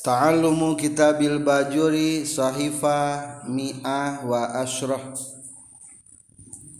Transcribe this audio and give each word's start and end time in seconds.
Ta'allumu 0.00 0.80
kitabil 0.80 1.44
bajuri 1.44 2.24
sahifa 2.24 3.44
mi'ah 3.44 4.24
wa 4.24 4.48
asyrah 4.64 5.12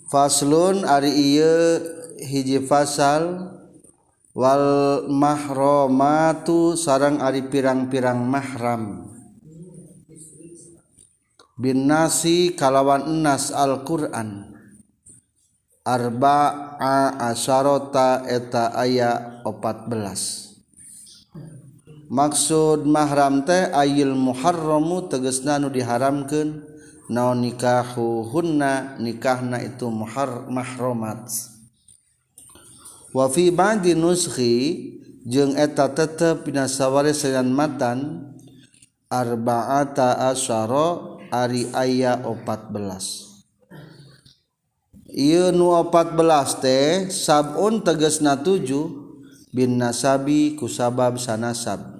Faslun 0.09 0.89
ari 0.89 1.13
iya 1.13 1.85
hiji 2.17 2.65
fasal. 2.65 3.57
Wal 4.33 5.05
mahramatu 5.11 6.79
sarang 6.81 7.21
ari 7.21 7.45
pirang-pirang 7.45 8.25
mahram. 8.25 9.11
Bin 11.61 11.85
nasi 11.85 12.57
kalawan 12.57 13.05
enas 13.05 13.53
Al-Quran. 13.53 14.55
Arba'a 15.85 17.21
asyarota 17.35 18.25
eta 18.25 18.73
ayat 18.73 19.45
14 19.45 20.50
maksud 22.11 22.85
mahram 22.91 23.47
teh 23.47 23.71
ayil 23.71 24.19
muharramu 24.19 25.07
tegesna 25.07 25.63
nu 25.63 25.71
diharamkeun. 25.71 26.67
Naon 27.11 27.43
nikahu 27.43 28.23
hunna 28.23 28.95
nikahna 29.03 29.59
itu 29.67 29.91
muhar 29.91 30.47
mahramat 30.47 31.27
wa 33.11 33.27
fi 33.27 33.51
ba'di 33.51 33.99
nuskhi 33.99 34.55
jeung 35.27 35.59
eta 35.59 35.91
tetep 35.91 36.47
dina 36.47 36.71
sawari 36.71 37.11
sayan 37.11 37.51
matan 37.51 38.31
arba'ata 39.11 40.31
asyara 40.31 41.19
ari 41.35 41.67
aya 41.75 42.23
14 42.23 42.71
Ieu 45.11 45.51
nu 45.51 45.75
14 45.75 46.63
teh 46.63 47.11
sabun 47.11 47.83
tegesna 47.83 48.39
7 48.39 49.51
bin 49.51 49.83
nasabi 49.83 50.55
kusabab 50.55 51.19
sanasab. 51.19 52.00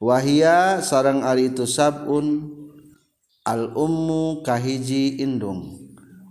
Wahia 0.00 0.80
sarang 0.80 1.20
ari 1.22 1.52
itu 1.52 1.68
sabun 1.68 2.56
al 3.44 3.76
ummu 3.76 4.40
kahiji 4.40 5.20
indung 5.20 5.76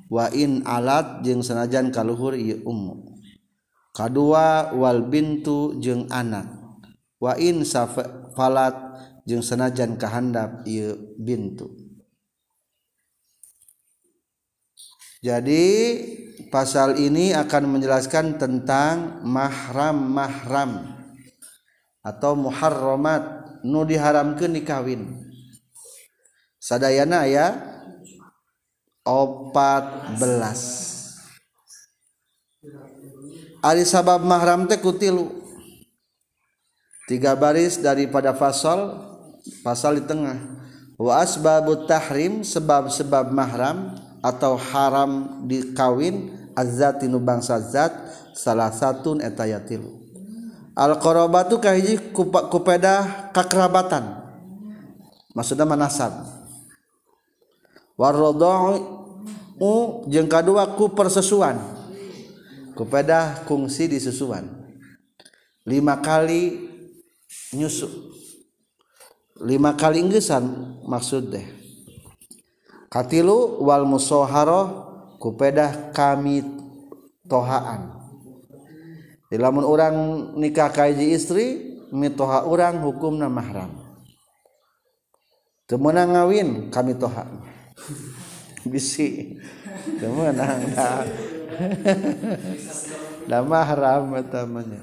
wa 0.10 0.26
in 0.34 0.66
alat 0.66 1.22
jeung 1.22 1.46
sanajan 1.46 1.94
kaluhur 1.94 2.34
ieu 2.34 2.66
ummu. 2.66 3.08
Kadua 3.94 4.74
wal 4.74 5.06
bintu 5.06 5.78
jeung 5.78 6.10
anak. 6.10 6.50
Wa 7.20 7.36
in 7.36 7.68
safalat 7.68 8.74
jeung 9.28 9.44
sanajan 9.44 10.00
kahandap 10.00 10.64
ieu 10.66 11.16
bintu. 11.20 11.70
Jadi 15.20 15.68
pasal 16.48 16.96
ini 16.96 17.36
akan 17.36 17.76
menjelaskan 17.76 18.40
tentang 18.40 19.20
mahram-mahram 19.28 20.96
atau 22.00 22.40
muharramat 22.40 23.39
nu 23.64 23.84
diharamkan 23.84 24.52
dikawin. 24.54 25.20
Sadayana 26.60 27.26
ya 27.26 27.56
opat 29.04 30.16
belas. 30.20 30.62
Ari 33.60 33.84
sabab 33.84 34.24
mahram 34.24 34.68
teh 34.68 34.80
kutilu. 34.80 35.40
Tiga 37.10 37.34
baris 37.34 37.82
daripada 37.82 38.38
fasal 38.38 39.02
pasal 39.66 40.00
di 40.00 40.04
tengah. 40.06 40.38
Wa 41.00 41.24
asbabut 41.24 41.88
tahrim 41.88 42.44
sebab-sebab 42.44 43.32
mahram 43.32 43.96
atau 44.20 44.60
haram 44.60 45.44
dikawin 45.48 46.36
azzatinu 46.60 47.24
bangsa 47.24 47.60
zat 47.64 47.96
salah 48.36 48.72
satun 48.72 49.24
etayatilu 49.24 49.99
yatilu 50.80 50.96
al 50.96 50.96
qarabatu 51.04 51.60
kahiji 51.60 52.00
kupeda 52.16 53.28
kakerabatan? 53.36 54.24
Maksudna 55.36 55.68
manasab. 55.68 56.24
Warradau 58.00 58.80
jeung 60.08 60.32
kadua 60.32 60.80
ku 60.80 60.96
persesuan. 60.96 61.60
Kupeda 62.80 63.44
kungsi 63.44 63.92
disusuan. 63.92 64.48
Lima 65.68 66.00
kali 66.00 66.72
nyusu. 67.52 67.92
Lima 69.44 69.76
kali 69.76 70.00
inggesan 70.00 70.80
maksud 70.88 71.28
deh. 71.28 71.44
Katilu 72.88 73.60
wal 73.68 73.84
musoharo 73.84 74.88
kupeda 75.20 75.92
kami 75.92 76.42
tohaan 77.28 77.99
di 79.30 79.38
lamun 79.38 79.64
orang 79.64 79.96
nikah 80.36 80.74
kaiji 80.74 81.14
istri 81.14 81.78
mitoha 81.94 82.50
orang 82.50 82.82
hukumna 82.82 83.30
mahram. 83.30 83.70
Temenang 85.70 86.18
ngawin 86.18 86.50
kami 86.74 86.98
toha. 86.98 87.30
Bisi. 88.70 89.38
Temenang 90.02 90.60
dah 90.74 91.06
dah 93.30 93.44
mahram 93.46 94.16
tamanya 94.28 94.82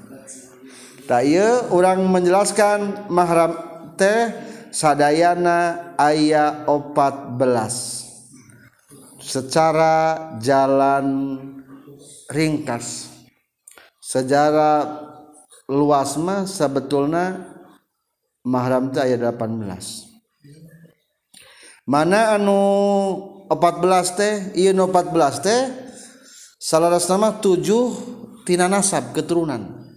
tak 1.07 1.23
orang 1.71 2.03
menjelaskan 2.03 3.07
mahram 3.07 3.55
teh 3.95 4.31
sadayana 4.75 5.95
ayat 5.95 6.67
14 6.67 7.39
secara 9.23 9.95
jalan 10.43 11.39
ringkas 12.27 13.06
sejarah 14.07 15.03
luasmah 15.67 16.47
sebetulnya 16.47 17.43
mahram 18.47 18.87
itu 18.87 19.03
ayat 19.03 19.19
18 19.35 20.07
mana 21.87 22.35
anu 22.35 22.59
14 23.47 24.19
teh? 24.19 24.35
Iya 24.59 24.75
nu 24.75 24.91
14 24.91 25.39
teh 25.39 25.61
salah 26.59 26.91
nama 26.91 27.39
7 27.39 28.43
tina 28.43 28.67
nasab 28.67 29.15
keturunan. 29.15 29.87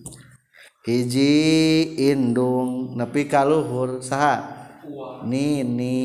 Hiji 0.87 1.35
indung 1.99 2.95
nepi 2.95 3.27
kaluhur 3.27 4.01
saha? 4.07 4.59
Nini 5.27 5.99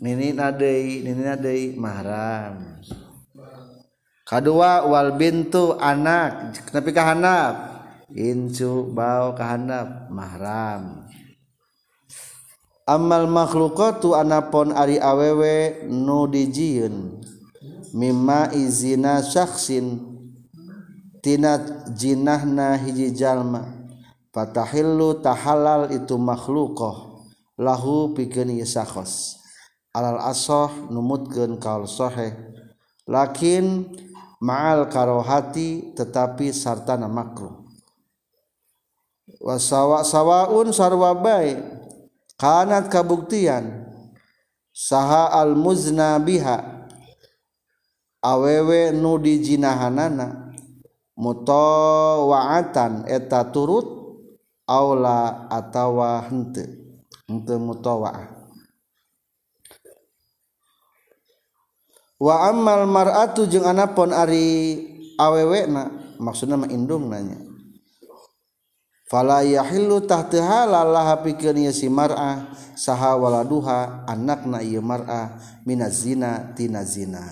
nini 0.00 0.28
nadei 0.32 1.02
nini 1.02 1.22
nadei 1.22 1.74
mahram. 1.76 2.71
kedua 4.32 4.88
wal 4.88 5.12
bintu 5.20 5.76
anak. 5.76 6.56
Tapi 6.72 6.88
kahanap 6.96 7.84
incu 8.16 8.88
bau 8.88 9.36
kahanap 9.36 10.08
mahram. 10.08 11.04
Amal 12.88 13.28
makhlukatu 13.28 14.16
anapon 14.16 14.72
ari 14.72 14.96
awewe 14.96 15.84
nu 15.92 16.24
dijieun. 16.24 17.20
Mimma 17.92 18.56
izina 18.56 19.20
syaksin 19.20 20.00
tina 21.20 21.60
jinahna 21.92 22.80
hiji 22.80 23.12
jalma. 23.12 23.68
Fatahillu 24.32 25.20
tahalal 25.20 25.92
itu 25.92 26.16
makhlukoh. 26.16 27.28
Lahu 27.60 28.16
pikeun 28.16 28.48
ieu 28.48 28.64
alal 29.92 30.24
asoh 30.24 30.88
numutkeun 30.88 31.60
kaul 31.60 31.84
sahih 31.84 32.32
lakin 33.04 33.92
ma'al 34.42 34.90
karohati 34.90 35.94
tetapi 35.94 36.50
sartana 36.50 37.06
makruh. 37.06 37.62
Wasawa 39.38 40.02
sawaun 40.02 40.74
sarwa 40.74 41.14
baik. 41.14 41.62
Kanat 42.34 42.90
kabuktian. 42.90 43.86
Saha 44.74 45.30
al 45.30 45.54
muzna 45.54 46.18
biha. 46.18 46.90
Awewe 48.18 48.90
nu 48.90 49.14
dijinahanana. 49.22 50.50
Mutawaatan 51.14 53.06
eta 53.06 53.46
turut. 53.54 54.02
Aula 54.62 55.50
atawa 55.50 56.22
henteu 56.30 56.96
henteu 57.26 57.58
mutawaah 57.58 58.41
wa 62.22 62.46
amal 62.46 62.86
mar'atu 62.86 63.50
jeung 63.50 63.66
anapon 63.66 64.14
ari 64.14 64.78
awewena 65.18 65.90
maksudna 66.22 66.54
mah 66.54 66.70
indung 66.70 67.10
nanya. 67.10 67.42
Fala 69.10 69.42
yahillu 69.42 70.06
tahta 70.06 70.38
halal 70.40 70.94
lah 70.94 71.18
pikeun 71.20 71.58
si 71.74 71.90
mar'ah 71.90 72.54
saha 72.78 73.18
waladuha 73.18 74.06
anakna 74.06 74.62
ieu 74.62 74.80
mar'ah 74.80 75.36
minaz 75.66 76.06
zina 76.06 76.54
tina 76.54 76.86
zina. 76.86 77.26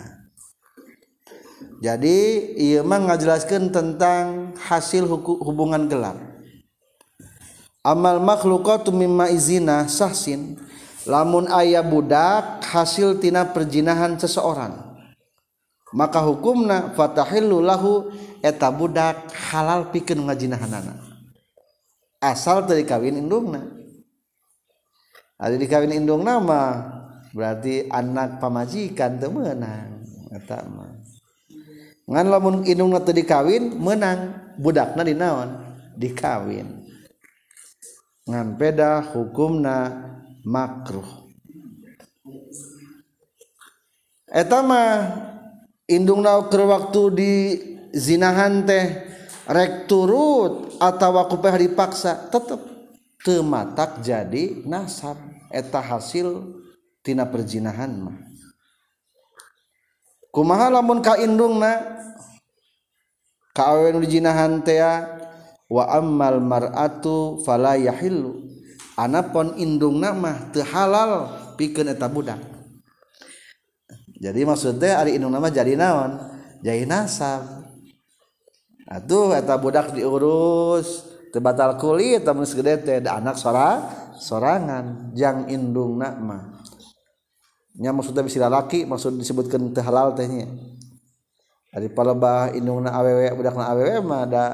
Jadi 1.78 2.52
ieu 2.58 2.82
mah 2.82 2.98
ngajelaskeun 3.06 3.70
tentang 3.70 4.52
hasil 4.58 5.06
hubungan 5.40 5.86
gelap 5.86 6.18
amal 7.80 8.20
makhluqatu 8.20 8.92
mimma 8.92 9.32
izina 9.32 9.88
sahsin 9.88 10.60
lamun 11.08 11.48
ayah 11.52 11.84
budak 11.84 12.64
hasil 12.64 13.20
tina 13.20 13.48
perjinahan 13.48 14.16
seseorang. 14.20 14.90
Maka 15.90 16.22
hukumna 16.22 16.94
fatahillu 16.94 17.58
lahu 17.58 18.14
eta 18.40 18.70
budak 18.70 19.30
halal 19.50 19.90
pikeun 19.90 20.28
ngajinahanana. 20.28 21.02
Asal 22.20 22.68
dari 22.68 22.84
kawin 22.84 23.16
indungna. 23.16 23.64
Ada 25.40 25.56
dikawin 25.56 25.96
indung 25.96 26.20
nama 26.20 26.84
berarti 27.32 27.88
anak 27.88 28.44
pamajikan 28.44 29.16
teu 29.16 29.32
meunang 29.32 30.04
eta 30.28 30.60
mah. 30.68 31.00
Ngan 32.04 32.26
lamun 32.28 32.54
indungna 32.68 33.00
teu 33.00 33.16
dikawin 33.16 33.72
meunang. 33.80 34.36
Budakna 34.60 35.00
dinaon 35.00 35.56
dikawin. 35.96 36.84
Ngan 38.28 38.60
beda 38.60 39.00
hukumna 39.16 39.88
makruh. 40.44 41.28
Etama 44.30 45.10
indung 45.90 46.22
nauker 46.22 46.62
waktu 46.62 47.02
di 47.18 47.32
zinahan 47.90 48.62
teh 48.62 48.86
rek 49.50 49.90
turut 49.90 50.78
atau 50.78 51.10
wakupeh 51.18 51.66
dipaksa 51.66 52.30
tetap 52.30 52.62
tematak 53.26 53.98
jadi 54.02 54.62
nasab. 54.64 55.18
Eta 55.50 55.82
hasil 55.82 56.46
tina 57.02 57.26
perjinahan 57.26 57.90
mah. 57.90 58.16
Kumaha 60.30 60.70
lamun 60.70 61.02
ka 61.02 61.18
indungna 61.18 61.98
ka 63.50 63.74
awen 63.74 63.98
dijinahan 63.98 64.62
teh 64.62 64.78
wa 65.66 65.84
ammal 65.90 66.38
mar'atu 66.38 67.42
fala 67.42 67.74
yahillu. 67.74 68.49
anapon 69.00 69.56
indung 69.56 69.96
nama 69.96 70.52
tehalal 70.52 71.32
pikeun 71.56 71.88
eta 71.88 72.04
budak. 72.12 72.36
Jadi 74.20 74.44
maksudnya 74.44 75.00
ari 75.00 75.16
indung 75.16 75.32
nama 75.32 75.48
jadi 75.48 75.72
naon? 75.80 76.20
Jadi 76.60 76.84
nasab. 76.84 77.64
Atuh 78.84 79.32
eta 79.32 79.56
budak 79.56 79.96
diurus 79.96 81.08
tebatal 81.32 81.80
kulit 81.80 82.20
temen 82.20 82.44
segede 82.44 82.84
teh 82.84 83.00
anak 83.08 83.40
sora 83.40 83.80
sorangan. 84.20 85.16
Jang 85.16 85.48
indung 85.48 85.96
nama 85.96 86.60
nya 87.80 87.96
maksudnya 87.96 88.20
bisa 88.20 88.44
laki 88.44 88.84
maksud 88.84 89.16
disebutkan 89.16 89.72
tehalal 89.72 90.12
tehnya 90.12 90.50
dari 91.70 91.88
palebah 91.88 92.52
indung 92.52 92.82
na 92.82 92.92
awewe 92.98 93.30
budak 93.32 93.54
na 93.56 93.72
awewe 93.72 94.02
mah 94.02 94.26
ada 94.26 94.44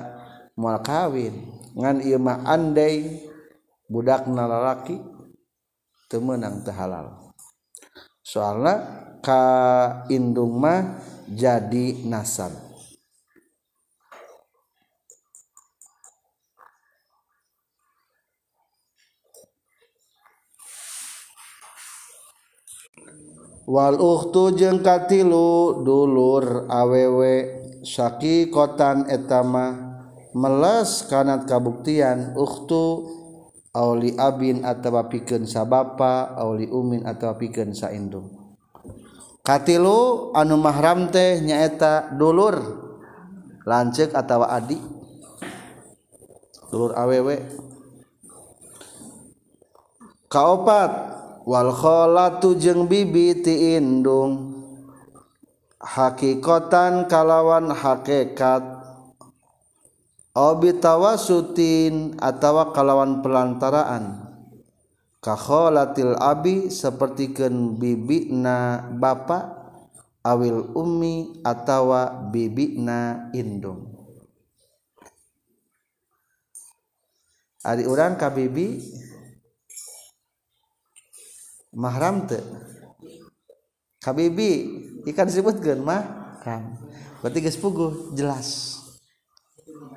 moal 0.53 0.79
kawin. 0.85 1.33
Ngan 1.77 2.05
ieu 2.05 2.21
mah 2.21 2.45
andai 2.45 3.25
budak 3.87 4.27
na 4.31 4.47
lalaki 4.47 4.99
teu 6.11 6.23
meunang 6.23 6.63
teh 6.63 6.75
halal. 6.75 7.35
Soalna 8.23 8.75
ka 9.23 9.43
indung 10.11 10.59
mah 10.59 10.99
jadi 11.31 12.07
nasab. 12.07 12.67
Wal 23.67 23.99
uhtu 23.99 24.55
jengkatilu 24.55 25.83
dulur 25.83 26.71
awewe 26.71 27.67
Shaki 27.87 28.51
kotan 28.51 29.07
etama 29.07 29.75
meles 30.35 31.07
kanat 31.07 31.47
kabuktian 31.47 32.35
uhtu 32.35 33.16
Auli 33.77 34.17
Abin 34.17 34.65
atau 34.65 34.97
pikeun 35.05 35.45
sa 35.45 35.69
bapa, 35.69 36.33
auli 36.33 36.65
umin 36.65 37.05
atau 37.05 37.37
pikeun 37.37 37.77
saindung. 37.77 38.33
Katilu 39.45 40.33
anu 40.33 40.57
mahram 40.57 41.13
teh 41.13 41.45
nyaeta 41.45 42.17
dulur 42.17 42.57
lanceuk 43.69 44.17
atau 44.17 44.49
adik. 44.49 44.81
Dulur 46.73 46.97
awewe. 46.97 47.37
Kaopat 50.27 50.91
wal 51.45 51.71
kholatu 51.71 52.57
jeung 52.57 52.89
bibi 52.89 53.45
ti 53.45 53.77
indung. 53.79 54.57
Hakikotan 55.79 57.07
kalawan 57.07 57.71
hakikat 57.71 58.76
obitawasutin 60.37 62.21
atawa 62.21 62.77
kalawan 62.77 63.25
pelantaraan. 63.25 64.29
Kakholatil 65.25 66.13
abi 66.21 66.69
sapertikeun 66.69 67.81
bibina 67.81 68.85
bapak 68.95 69.49
awil 70.23 70.77
ummi 70.77 71.41
atawa 71.43 72.29
bibina 72.29 73.33
indung. 73.33 73.97
Ari 77.67 77.83
urang 77.89 78.15
ka 78.15 78.31
bibi? 78.31 78.79
Mahram 81.75 82.31
teu. 82.31 82.39
Ka 83.99 84.15
bibi 84.15 84.71
ikan 85.11 85.27
disebutkeun 85.27 85.83
mahram. 85.83 86.79
Berarti 87.19 87.43
geus 87.43 87.59
puguh 87.59 88.15
jelas. 88.15 88.76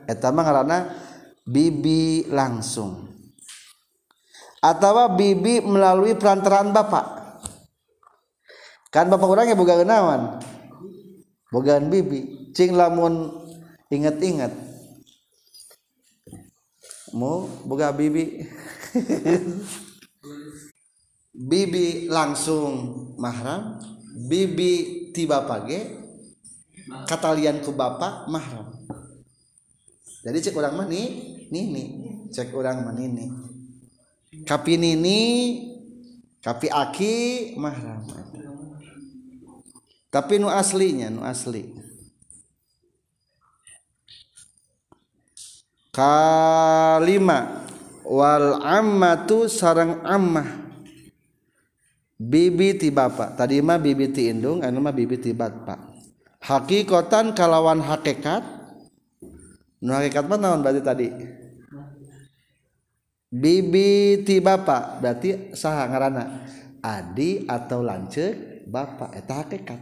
Eta 0.10 0.34
mah 0.34 0.42
ngaranna 0.42 0.78
bibi 1.46 2.26
langsung. 2.34 3.06
Atau 4.60 5.14
bibi 5.14 5.62
melalui 5.62 6.18
perantaraan 6.18 6.74
bapak. 6.74 7.06
Kan 8.90 9.06
bapak 9.14 9.30
orangnya 9.30 9.54
boga 9.54 9.78
genawan 9.78 10.42
bogaan 11.54 11.94
bibi. 11.94 12.50
Cing 12.58 12.74
lamun 12.74 13.30
inget-inget. 13.94 14.50
Mau 17.14 17.46
boga 17.66 17.94
bibi. 17.94 18.46
Bibi 21.40 22.12
langsung 22.12 22.74
mahram 23.16 23.80
Bibi 24.28 25.08
tiba 25.16 25.48
pagi 25.48 25.80
katalianku 27.08 27.72
Bapak 27.72 28.28
mahram 28.28 28.79
jadi 30.26 30.38
cek 30.50 30.56
orang 30.60 30.76
mana 30.76 31.02
nini 31.52 31.84
cek 32.32 32.52
orang 32.56 32.84
mana 32.84 33.02
ini 33.02 33.26
kapi 34.44 34.76
nini 34.76 35.20
kapi 36.40 36.68
aki 36.68 37.16
mahram 37.56 38.04
tapi 40.10 40.42
nu 40.42 40.50
aslinya 40.50 41.14
nu 41.14 41.22
asli. 41.22 41.70
Kalima. 45.94 47.66
Wal 48.10 48.58
ammatu 48.66 49.46
sarang 49.46 50.02
ammah. 50.02 50.66
Bibi 52.20 52.76
ti 52.76 52.90
bapak 52.90 53.38
tadi 53.38 53.62
mah 53.64 53.80
bibi 53.80 54.12
ti 54.12 54.28
indung 54.28 54.60
anu 54.60 54.84
mah 54.84 54.92
bibi 54.92 55.24
ti 55.24 55.32
bapak 55.32 55.80
hakikotan 56.44 57.32
kalawan 57.32 57.80
hakikat 57.80 58.44
nu 59.80 59.92
hakikat 59.96 60.26
mah 60.28 60.40
naon 60.40 60.62
berarti 60.64 60.82
tadi? 60.84 61.08
Bibi 63.30 64.22
ti 64.26 64.42
bapak 64.42 65.00
berarti 65.00 65.54
saha 65.54 65.86
ngaranna? 65.86 66.26
Adi 66.80 67.44
atau 67.46 67.84
lancek 67.84 68.66
bapak 68.66 69.16
eta 69.20 69.34
hakikat. 69.44 69.82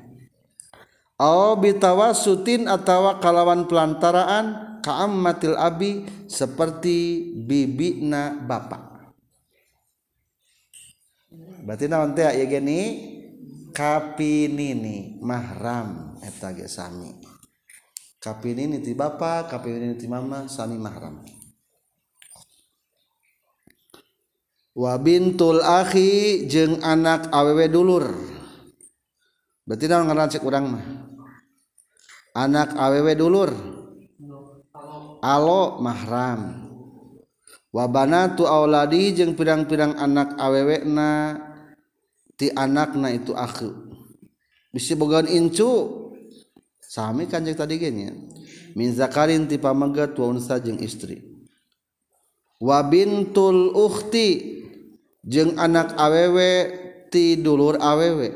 Au 1.18 1.58
bitawasutin 1.58 2.70
atawa 2.70 3.18
kalawan 3.18 3.66
pelantaraan 3.66 4.80
kaammatil 4.86 5.58
abi 5.58 6.06
seperti 6.30 7.34
bibina 7.46 8.38
bapak 8.38 8.88
berarti 11.68 11.92
naon 11.92 12.16
teh 12.16 12.24
ya 12.24 12.46
gini? 12.48 12.80
Kapinini 13.76 15.22
mahram 15.22 16.18
eta 16.26 16.50
ge 16.50 16.66
sami 16.66 17.14
kapilin 18.28 18.76
niti 18.76 18.92
bapa 18.92 19.48
kapilin 19.48 19.96
niti 19.96 20.04
mama 20.04 20.52
sami 20.52 20.76
mahram. 20.76 21.24
Wa 24.76 25.00
bintul 25.00 25.64
akhi 25.64 26.44
jeung 26.52 26.84
anak 26.84 27.32
awewe 27.32 27.72
dulur. 27.72 28.04
Berarti 29.64 29.86
naon 29.88 30.12
ngaran 30.12 30.28
cek 30.28 30.44
urang 30.44 30.66
mah. 30.76 30.86
Anak 32.36 32.76
awewe 32.76 33.16
dulur. 33.16 33.52
Alo 35.24 35.80
mahram. 35.80 36.68
Wa 37.72 37.88
banatu 37.88 38.44
auladi 38.44 39.16
jeung 39.16 39.40
pirang-pirang 39.40 39.96
anak 39.96 40.36
awewe 40.36 40.84
na 40.84 41.40
ti 42.36 42.52
anak 42.52 42.92
na 43.00 43.08
itu 43.10 43.32
akhi. 43.34 43.72
Bisa 44.70 44.94
bogaan 44.94 45.32
incu 45.32 46.06
sami 46.88 47.28
kanjek 47.28 47.60
tadi 47.60 47.76
gini 47.76 48.08
min 48.80 48.96
zakarin 48.96 49.44
ti 49.44 49.60
wa 49.60 49.76
unsa 50.32 50.64
jeung 50.64 50.80
istri. 50.80 51.20
Wa 52.58 52.82
bintul 52.82 53.76
ukhti 53.76 54.64
jeung 55.22 55.60
anak 55.60 55.94
awewe 56.00 56.72
ti 57.12 57.38
dulur 57.38 57.78
awewe 57.78 58.34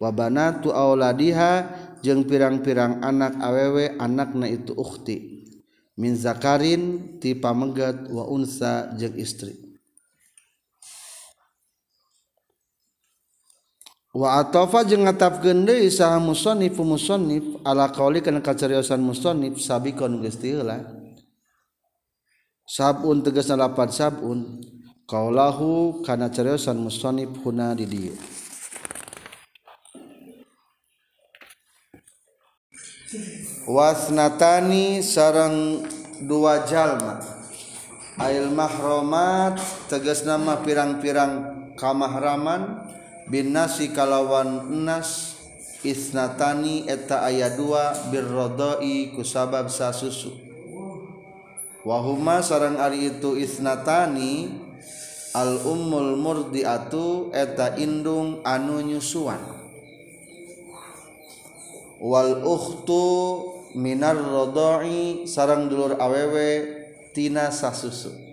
wa 0.00 0.10
banatu 0.10 0.72
auladiha 0.72 1.68
jeung 2.02 2.24
pirang-pirang 2.24 3.04
anak 3.04 3.36
awewe 3.38 3.94
anakna 4.00 4.48
itu 4.48 4.72
ukhti. 4.74 5.46
Min 5.96 6.16
zakarin 6.16 7.16
ti 7.20 7.36
pamagat 7.36 8.08
wa 8.08 8.24
unsa 8.30 8.96
jeung 8.96 9.14
istri. 9.20 9.65
Watofa 14.16 14.80
ngatap 14.88 15.44
gende 15.44 15.76
sah 15.92 16.16
musonif 16.16 16.80
musonif 16.80 17.44
ala 17.68 17.92
kauli 17.92 18.24
kana 18.24 18.40
kacariyosan 18.40 18.96
musonif 19.04 19.60
sabikon 19.60 20.24
geus 20.24 20.40
sabun 22.64 23.20
tegas 23.20 23.52
lapan 23.52 23.92
sabun 23.92 24.38
kaulahu 25.04 26.00
kana 26.00 26.32
cariyosan 26.32 26.80
musonif 26.80 27.28
huna 27.44 27.76
di 27.76 27.84
dieu. 27.84 28.16
Wasnatani 33.68 35.04
sarang 35.04 35.84
dua 36.24 36.64
jalma. 36.64 37.20
Ail 38.16 38.48
mahromat 38.48 39.60
tegas 39.92 40.24
nama 40.24 40.64
pirang-pirang 40.64 41.32
kamahraman 41.76 42.95
binnasi 43.26 43.90
kalawan 43.90 44.70
enas 44.70 45.34
isnatani 45.82 46.86
eta 46.90 47.26
aya 47.26 47.54
dua 47.54 47.94
birrodoi 48.10 49.14
kusabab 49.14 49.70
sasusu. 49.70 50.34
Wahuma 51.86 52.42
sarang 52.42 52.82
ari 52.82 53.14
itu 53.14 53.38
isnatani 53.38 54.50
al 55.30 55.62
ummul 55.62 56.18
murdiatu 56.18 57.30
eta 57.30 57.78
indung 57.78 58.42
anu 58.42 58.82
nyusuan. 58.82 59.38
Wal 62.02 62.42
ukhtu 62.42 63.02
minar 63.78 64.18
rodoi 64.18 65.30
sarang 65.30 65.70
dulur 65.70 65.94
awewe 66.02 66.74
tina 67.14 67.54
sasusu. 67.54 68.25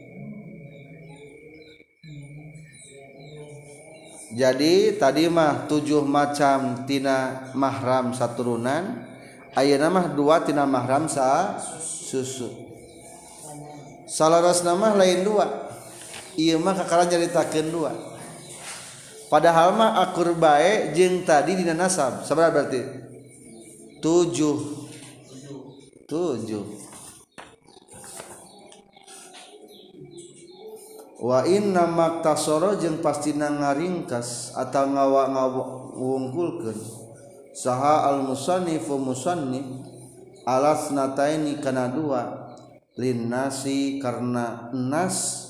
jadi 4.34 4.98
tadi 4.98 5.30
mah 5.30 5.70
tujuh 5.70 6.02
macam 6.02 6.90
tina 6.90 7.50
mahram 7.54 8.18
saturunan 8.18 9.06
ayeuna 9.54 9.94
mah 9.94 10.10
dua 10.10 10.42
tina 10.42 10.66
mahram 10.66 11.06
sa 11.06 11.62
susu. 11.78 12.50
Salaras 14.10 14.66
nama 14.66 14.98
lain 14.98 15.22
dua. 15.22 15.70
Iya 16.34 16.58
mah 16.58 16.74
kakara 16.74 17.06
nyaritakeun 17.06 17.70
dua. 17.70 17.94
Padahal 19.30 19.78
mah 19.78 20.02
akur 20.02 20.34
bae 20.34 20.94
jeung 20.98 21.26
tadi 21.26 21.54
dina 21.58 21.78
nasab. 21.78 22.26
Sabar 22.26 22.50
berarti. 22.50 22.82
Tujuh. 24.02 24.58
Tujuh. 26.10 26.83
wa 31.24 31.48
inna 31.48 31.88
maktasoro 31.88 32.76
jeung 32.76 33.00
pastina 33.00 33.48
ngaringkas 33.48 34.52
atau 34.60 34.92
ngawa-ngawungkulkeun 34.92 36.76
saha 37.56 38.12
al 38.12 38.28
musannifu 38.28 39.00
musannif 39.00 39.64
alas 40.44 40.92
nataini 40.92 41.64
kana 41.64 41.88
dua 41.88 42.52
lin 43.00 43.32
nasi 43.32 44.04
karena 44.04 44.68
nas 44.76 45.48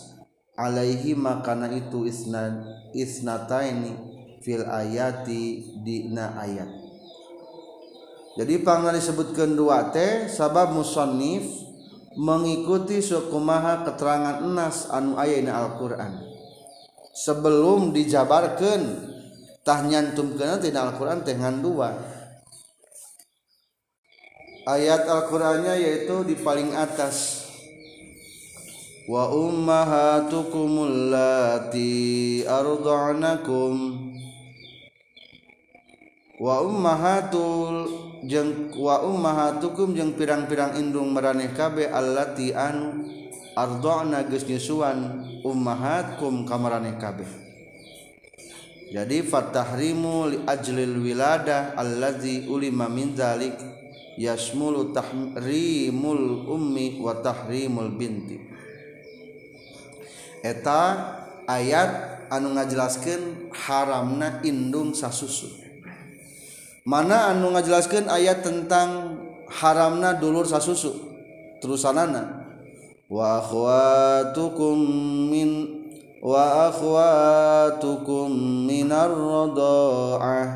alaihi 0.53 1.18
makana 1.18 1.74
itu 1.74 2.06
isna 2.06 2.62
isnataini 2.94 3.98
fil 4.46 4.70
ayati 4.70 5.74
dina 5.82 6.38
ayat. 6.38 6.70
Jadi 8.34 8.65
pangna 8.65 8.94
disebutkan 8.94 9.53
dua 9.53 9.89
teh 9.94 10.30
sabab 10.30 10.74
musannif 10.74 11.46
mengikuti 12.17 13.01
sukumaha 13.01 13.86
keterangan 13.88 14.46
enas 14.46 14.89
anu 14.93 15.17
ayana 15.17 15.65
Alquran. 15.65 16.13
Sebelum 17.13 17.93
dijabarkan 17.93 18.82
tahnyantum 19.62 20.34
kena 20.38 20.58
tina 20.58 20.89
Alquran 20.89 21.22
teh 21.22 21.38
ngan 21.38 21.62
dua 21.62 21.93
ayat 24.67 25.08
Alqurannya 25.08 25.75
yaitu 25.79 26.24
di 26.24 26.36
paling 26.39 26.74
atas. 26.74 27.43
Wa 29.03 29.27
ummahatukum 29.36 30.88
allati 30.88 32.39
arda'nakum 32.48 34.12
wa 36.44 36.60
ummahatul 36.60 37.88
jeung 38.28 38.76
wa 38.76 39.00
ummahatukum 39.00 39.96
jeung 39.96 40.12
pirang-pirang 40.20 40.76
indung 40.76 41.16
maraneh 41.16 41.56
kabeh 41.56 41.88
allati 41.88 42.52
anu 42.52 43.08
arda'na 43.56 44.28
geus 44.28 44.44
nyusuan 44.44 45.24
ummahatkum 45.48 46.44
kamaraneh 46.44 47.00
kabeh. 47.00 47.32
Jadi 48.92 49.24
fatahrimu 49.24 50.16
li 50.36 50.38
ajlil 50.44 51.00
wilada 51.00 51.80
allazi 51.80 52.44
ulima 52.52 52.92
min 52.92 53.16
dzalik 53.16 53.56
yasmulu 54.20 54.92
tahrimul 54.92 56.44
ummi 56.52 57.00
wa 57.00 57.24
tahrimul 57.24 57.96
binti. 57.96 58.38
Eta 60.44 60.82
ayat 61.48 62.28
anu 62.28 62.52
ngajelaskeun 62.60 63.56
haramna 63.56 64.44
indung 64.44 64.92
sasusu 64.92 65.62
mana 66.84 67.32
anu 67.32 67.56
ngajelaskan 67.56 68.12
ayat 68.12 68.44
tentang 68.44 69.20
haramna 69.48 70.16
dulur 70.20 70.44
sasusu 70.44 70.92
terusanana. 71.63 72.44
Wa 73.08 73.40
akhwatukum 73.44 74.80
min 75.30 75.50
wa 76.24 76.72
akhwatukum 76.72 78.32
minar 78.66 79.12
radha'ah 79.12 80.48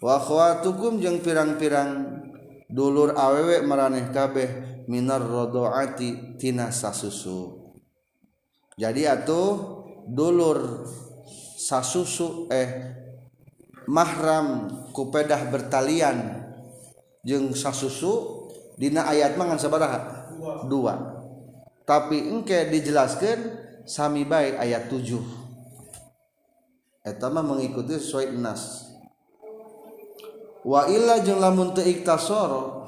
wa 0.00 0.10
akhwatukum 0.16 1.00
jeung 1.00 1.18
pirang-pirang 1.20 2.22
dulur 2.70 3.16
awewe 3.18 3.64
maraneh 3.66 4.12
kabeh 4.14 4.84
minar 4.86 5.20
radha'ati 5.20 6.38
tina 6.38 6.70
sasusu. 6.70 7.60
Jadi 8.78 9.04
atuh 9.04 9.84
dulur 10.08 10.88
sasusu 11.60 12.48
eh 12.48 12.99
mahram 13.90 14.70
kupedah 14.94 15.50
bertalian 15.50 16.46
jeung 17.26 17.50
sasusu 17.50 18.46
dina 18.78 19.10
ayat 19.10 19.34
mangan 19.34 19.58
sabaraha? 19.58 20.30
Dua, 20.30 20.54
dua. 20.70 20.94
tapi 21.90 22.22
engke 22.22 22.70
dijelaskan 22.70 23.50
sami 23.82 24.22
baik 24.22 24.62
ayat 24.62 24.86
7 24.86 25.18
eta 27.02 27.26
mah 27.26 27.42
mengikuti 27.42 27.98
sesuai 27.98 28.38
nas. 28.38 28.86
Wa 30.62 30.86
illa 30.86 31.18
jeung 31.24 31.42
lamun 31.42 31.74
teu 31.74 31.82
iktasara 31.82 32.86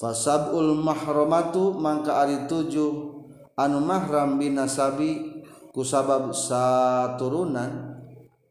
fasabul 0.00 0.80
mahramatu 0.80 1.76
mangka 1.76 2.24
ari 2.24 2.48
7 2.48 2.72
anu 3.60 3.78
mahram 3.84 4.40
binasabi 4.40 5.44
ku 5.76 5.84
sabab 5.84 6.32
saturunan 6.32 7.89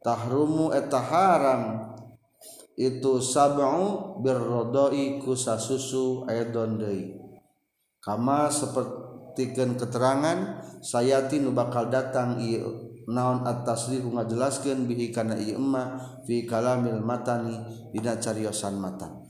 tahrumu 0.01 0.71
eta 0.75 0.99
haram. 0.99 1.63
Itu 2.79 3.19
sab'u 3.19 4.23
birrodoi 4.23 5.19
kusa 5.19 5.59
susu 5.59 6.23
aidon 6.31 6.79
deui 6.79 7.19
kama 7.99 8.47
sapertikeun 8.49 9.75
keterangan 9.77 10.65
sayati 10.79 11.43
nu 11.43 11.51
bakal 11.51 11.91
datang 11.91 12.39
ieu 12.39 12.95
naon 13.05 13.43
atas 13.45 13.91
tasrih 13.91 14.01
ngajelaskeun 14.01 14.87
bihi 14.87 15.11
kana 15.11 15.35
ieu 15.37 15.61
emma 15.61 15.99
fi 16.25 16.47
kalamil 16.47 17.03
matani 17.03 17.57
dina 17.91 18.17
cariosan 18.17 18.79
matan. 18.81 19.27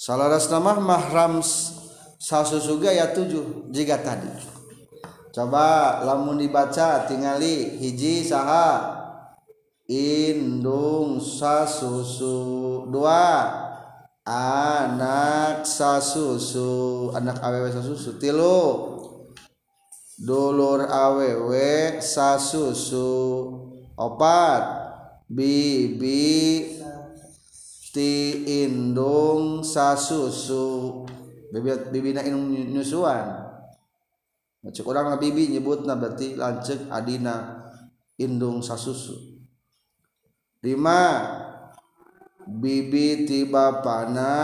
Salaras 0.00 0.48
nama 0.48 0.80
mahram 0.80 1.44
sasusuga 2.18 2.92
ya 2.92 3.12
tujuh 3.12 3.68
jika 3.72 4.00
tadi. 4.00 4.32
Coba 5.30 6.00
lamun 6.02 6.40
dibaca 6.40 7.08
tingali 7.08 7.78
hiji 7.78 8.24
saha. 8.24 8.99
indung 9.90 11.18
sasusu. 11.18 12.38
Dua. 12.86 13.50
Anak 14.22 15.66
sasusu. 15.66 17.10
Anak 17.10 17.42
awewe 17.42 17.74
sasusu. 17.74 18.14
Tilu. 18.22 18.62
Dulur 20.22 20.86
awewe 20.86 21.98
sasusu. 21.98 23.10
Opat. 23.98 24.62
Bibi. 25.26 26.78
Ti 27.90 28.46
indung 28.62 29.66
sasusu. 29.66 31.02
Bibi 31.50 31.74
bibina 31.90 32.22
indung 32.22 32.54
nyusuan. 32.54 33.42
Cek 34.60 34.86
orang 34.86 35.18
bibi 35.18 35.50
nyebutna 35.50 35.98
berarti 35.98 36.38
lancek 36.38 36.86
adina 36.86 37.66
indung 38.14 38.62
sasusu. 38.62 39.39
lima. 40.64 41.02
Bibi 42.50 43.28
tiba 43.28 43.84
pana. 43.84 44.34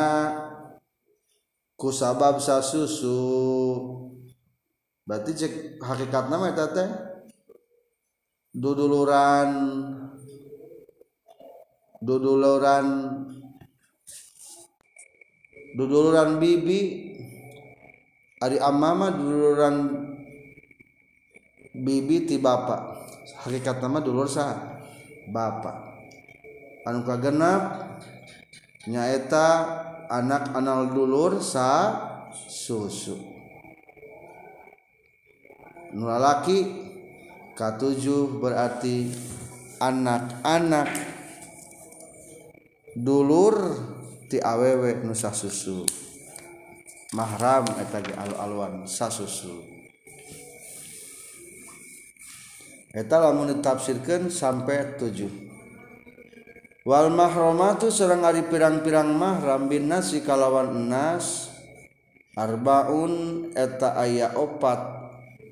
Kusabab 1.77 2.41
sa 2.41 2.65
susu. 2.65 3.21
Berarti 5.07 5.33
cek 5.37 5.53
hakikat 5.81 6.33
nama 6.33 6.51
eta 6.51 6.67
teh? 6.73 6.89
Duduluran. 8.51 9.51
Duduluran. 12.01 12.87
Duduluran 15.77 16.41
bibi. 16.41 16.81
Ari 18.37 18.61
amama 18.61 19.13
duduluran 19.13 20.07
bibi 21.77 22.25
ti 22.25 22.37
bapak 22.41 22.81
hakikat 23.45 23.85
nama 23.85 24.01
dulur 24.01 24.25
sa 24.25 24.57
bapak 25.29 25.86
anu 26.87 27.03
kagenep 27.03 27.63
nyaeta 28.87 29.47
anak 30.07 30.55
anal 30.55 30.95
dulur 30.95 31.43
sa 31.43 31.91
susu. 32.33 33.19
Nulalaki 35.91 36.87
katujuh 37.59 38.39
berarti 38.39 39.11
anak-anak 39.83 40.91
dulur 42.95 43.75
ti 44.31 44.39
awewe 44.39 45.03
nusa 45.03 45.35
susu. 45.35 45.83
Mahram 47.15 47.65
eta 47.81 48.03
ge 48.03 48.13
alu-aluan 48.13 48.85
sa 48.85 49.09
susu. 49.09 49.63
Eta 52.93 53.17
lamun 53.21 53.57
ditafsirkeun 53.57 54.29
sampai 54.33 55.01
tujuh. 55.01 55.46
Wal 56.87 57.11
mahramatu 57.11 57.91
sareng 57.91 58.23
ari 58.23 58.47
pirang-pirang 58.47 59.11
mahram 59.11 59.67
bin 59.67 59.91
nasi 59.91 60.23
kalawan 60.23 60.87
nas 60.87 61.51
arbaun 62.39 63.51
eta 63.59 63.99
aya 63.99 64.31
opat. 64.39 64.95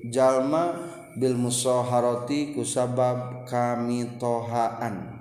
Jalma 0.05 0.93
bil 1.17 1.33
musaharati 1.33 2.53
kusabab 2.53 3.49
kami 3.49 4.21
tohaan 4.21 5.17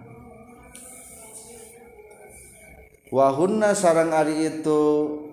wahunna 3.08 3.72
sarang 3.72 4.12
ari 4.12 4.44
itu 4.44 4.82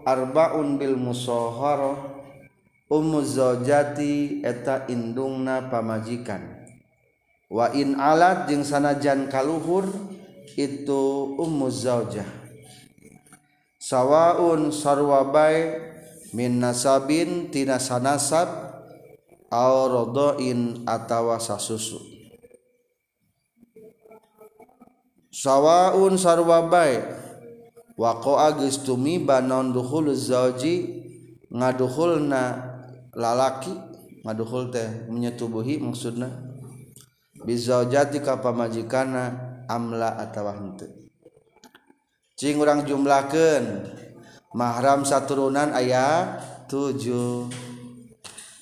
arbaun 0.08 0.80
bil 0.80 0.96
musaharah 0.96 2.00
ummu 2.88 3.20
zaujati 3.28 4.40
eta 4.40 4.88
indungna 4.88 5.68
pamajikan. 5.68 6.64
Wa 7.52 7.76
in 7.76 8.00
alat 8.00 8.48
jeung 8.48 8.64
sanajan 8.64 9.28
kaluhur 9.28 9.84
itu 10.58 11.36
ummu 11.40 11.68
zaujah 11.72 12.42
sawaun 13.82 14.72
sarwa 14.72 15.28
bae 15.28 15.76
min 16.32 16.64
nasabin 16.64 17.52
tina 17.52 17.76
sanasab 17.76 18.48
aw 19.52 19.92
rodoin 19.92 20.88
atawa 20.88 21.36
sasusu. 21.44 22.00
Sawaun 25.28 26.16
sarwa 26.16 26.72
bae 26.72 27.04
waqa'a 28.00 28.56
geus 28.64 28.80
tumiba 28.80 29.44
non 29.44 29.76
dukhul 29.76 30.16
zauji 30.16 31.04
ngadukhulna 31.52 32.42
lalaki 33.12 33.76
ngadukhul 34.24 34.72
teh 34.72 35.12
menyetubuhi 35.12 35.84
maksudna. 35.84 36.32
Bizaujati 37.44 38.24
ka 38.24 38.40
pamajikana 38.40 39.51
amla 39.72 40.20
atawa 40.20 40.60
henteu 40.60 40.92
cing 42.36 42.60
urang 42.60 42.84
jumlahkeun 42.84 43.88
mahram 44.52 45.08
saturunan 45.08 45.72
aya 45.72 46.40
7 46.68 47.48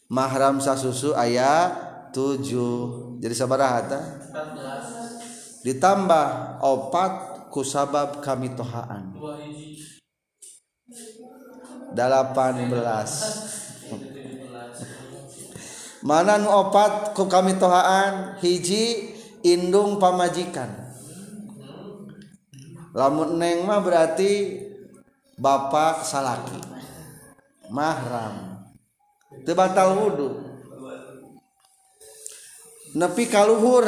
mahram 0.10 0.62
sasusu 0.62 1.18
aya 1.18 1.74
7 2.14 3.22
jadi 3.22 3.36
sabaraha 3.36 3.80
ta? 3.86 4.00
Ditambah 5.60 6.58
opat 6.64 7.14
ku 7.52 7.68
sabab 7.68 8.24
kami 8.24 8.56
tohaan. 8.56 9.12
18 11.92 11.94
mana 16.00 16.40
nu 16.40 16.48
opat 16.48 17.12
ku 17.12 17.28
kami 17.28 17.60
tohaan? 17.60 18.40
Hiji 18.40 19.14
indung 19.46 20.00
pamajikan 20.00 20.89
lamun 22.94 23.38
neng 23.38 23.66
mah 23.66 23.80
berarti 23.82 24.58
bapak 25.40 26.04
salaki. 26.04 26.60
Mahram. 27.70 28.66
Teu 29.46 29.54
batal 29.54 29.94
wudu. 29.96 30.30
Nepi 32.98 33.30
kaluhur 33.30 33.86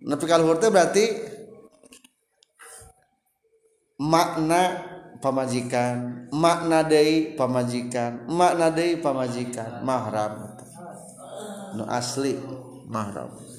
nepi 0.00 0.24
kaluhur 0.24 0.56
teh 0.56 0.72
berarti 0.72 1.04
makna 4.00 4.80
pamajikan 5.20 6.24
makna 6.32 6.80
deui 6.80 7.36
pamajikan 7.36 8.24
makna 8.24 8.72
deui 8.72 8.96
pamajikan. 8.96 9.84
Mahram. 9.84 10.56
Nu 11.76 11.84
asli 11.84 12.40
mahram. 12.88 13.49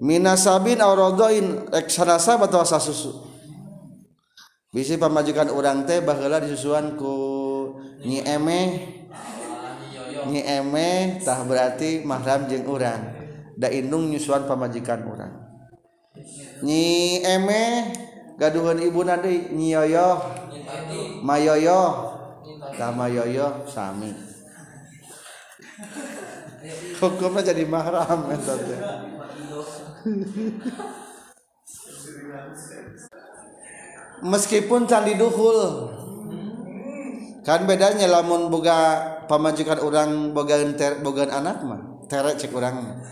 Minasabin 0.00 0.80
aurodoin 0.80 1.68
eksanasa 1.74 2.40
atau 2.40 2.64
asa 2.64 2.80
susu. 2.80 3.32
Bisi 4.72 4.96
pamajikan 4.96 5.52
orang 5.52 5.84
teh 5.84 6.00
baheula 6.00 6.40
disusuan 6.40 6.96
ku 6.96 7.12
nyi 8.08 8.24
eme. 8.24 8.60
Nyi 10.32 10.40
eme 10.48 11.20
tah 11.20 11.44
berarti 11.44 12.08
mahram 12.08 12.48
jeung 12.48 12.64
urang. 12.64 13.04
Da 13.60 13.68
indung 13.68 14.08
nyusuan 14.08 14.48
pamajikan 14.48 15.04
urang. 15.04 15.44
Nyi 16.64 17.20
eme 17.20 17.92
gaduhan 18.40 18.80
ibu 18.80 19.04
nanti 19.04 19.52
nyi 19.52 19.76
yoyo. 19.76 20.40
Mayoyo 21.20 22.08
sama 22.72 23.12
yoyo 23.12 23.68
sami. 23.68 24.08
Hukumnya 27.02 27.42
jadi 27.44 27.68
mahram 27.68 28.32
eta 28.32 28.56
teh. 28.56 28.80
meskipun 34.22 34.86
candi 34.86 35.18
duhul 35.18 35.90
kan 37.42 37.66
bedanya 37.66 38.06
lamun 38.06 38.50
boga 38.50 39.02
pamajukan 39.26 39.82
orang 39.82 40.30
boga 40.30 40.62
ter, 40.78 41.02
boga 41.02 41.26
anak 41.26 41.62
mah 41.66 41.80
terek 42.06 42.38
cek 42.38 42.54
orang 42.54 43.02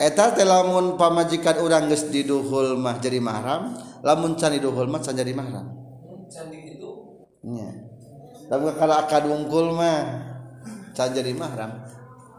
eta 0.00 0.32
teh 0.32 0.44
lamun 0.48 0.96
pamajikan 0.96 1.60
orang 1.60 1.88
geus 1.92 2.08
di 2.08 2.24
duhul 2.24 2.76
mah 2.80 2.96
jadi 3.00 3.20
mahram 3.20 3.76
lamun 4.06 4.36
candi 4.36 4.62
duhul 4.62 4.86
mah 4.86 5.02
can 5.02 5.18
jadi 5.18 5.34
mahram. 5.34 5.66
Candi 6.30 6.78
itu 6.78 6.90
nya. 7.42 7.68
Tapi 8.46 8.62
kalau 8.78 8.96
akad 9.02 9.26
wungkul 9.26 9.74
mah 9.74 9.98
can 10.94 11.10
jadi 11.10 11.34
mahram. 11.34 11.82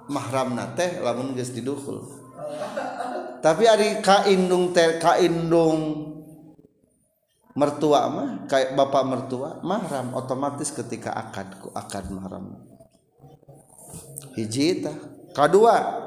Mahram 0.07 0.55
teh 0.79 1.03
lamun 1.03 1.35
geus 1.35 1.51
di 1.51 1.59
duhul. 1.59 1.99
Oh. 1.99 2.96
Tapi 3.43 3.67
ari 3.69 4.01
kaindung 4.01 4.73
teh 4.73 4.97
kaindung 5.01 6.13
mertua 7.57 8.09
mah 8.09 8.29
kayak 8.45 8.77
bapak 8.77 9.03
mertua 9.05 9.59
mahram 9.65 10.13
otomatis 10.13 10.69
ketika 10.69 11.09
akad 11.13 11.57
ku 11.57 11.73
akad 11.73 12.05
mahram 12.13 12.53
hiji 14.37 14.85
tah. 14.85 14.93
Kadua 15.33 16.05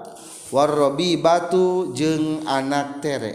warrobi 0.54 1.18
batu 1.18 1.90
jeng 1.90 2.46
anak 2.46 3.02
tere. 3.02 3.34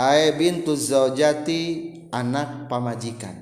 Ae 0.00 0.32
bintu 0.32 0.72
zaujati 0.72 1.92
anak 2.08 2.72
pamajikan. 2.72 3.36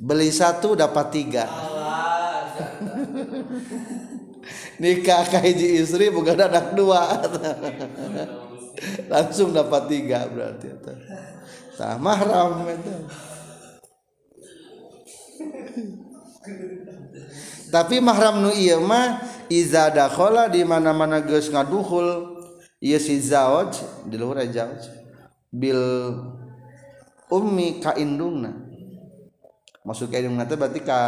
Beli 0.00 0.32
satu 0.32 0.72
dapat 0.72 1.06
tiga 1.12 1.44
nikah 4.80 5.28
ka 5.28 5.44
hiji 5.44 5.84
istri 5.84 6.08
bukan 6.08 6.40
anak 6.40 6.72
dua. 6.72 7.04
Langsung 9.12 9.52
dapat 9.52 9.92
tiga 9.92 10.24
berarti 10.24 10.72
itu 10.72 10.92
tah 11.80 11.96
mahram 11.96 12.68
itu. 12.68 12.94
Tapi 17.72 17.96
mahram 18.04 18.44
nu 18.44 18.52
iya 18.52 18.76
mah 18.76 19.24
iza 19.48 19.88
dakhala 19.88 20.52
di 20.52 20.60
mana-mana 20.60 21.24
geus 21.24 21.48
ngaduhul 21.48 22.36
ieu 22.84 23.00
si 23.00 23.16
zauj 23.24 23.80
di 24.04 24.20
luar 24.20 24.44
zauj 24.52 24.92
bil 25.48 25.80
ummi 27.32 27.80
ka 27.80 27.96
indungna. 27.96 28.52
Masuk 29.80 30.12
indungna 30.12 30.44
teh 30.44 30.60
berarti 30.60 30.84
ka 30.84 31.00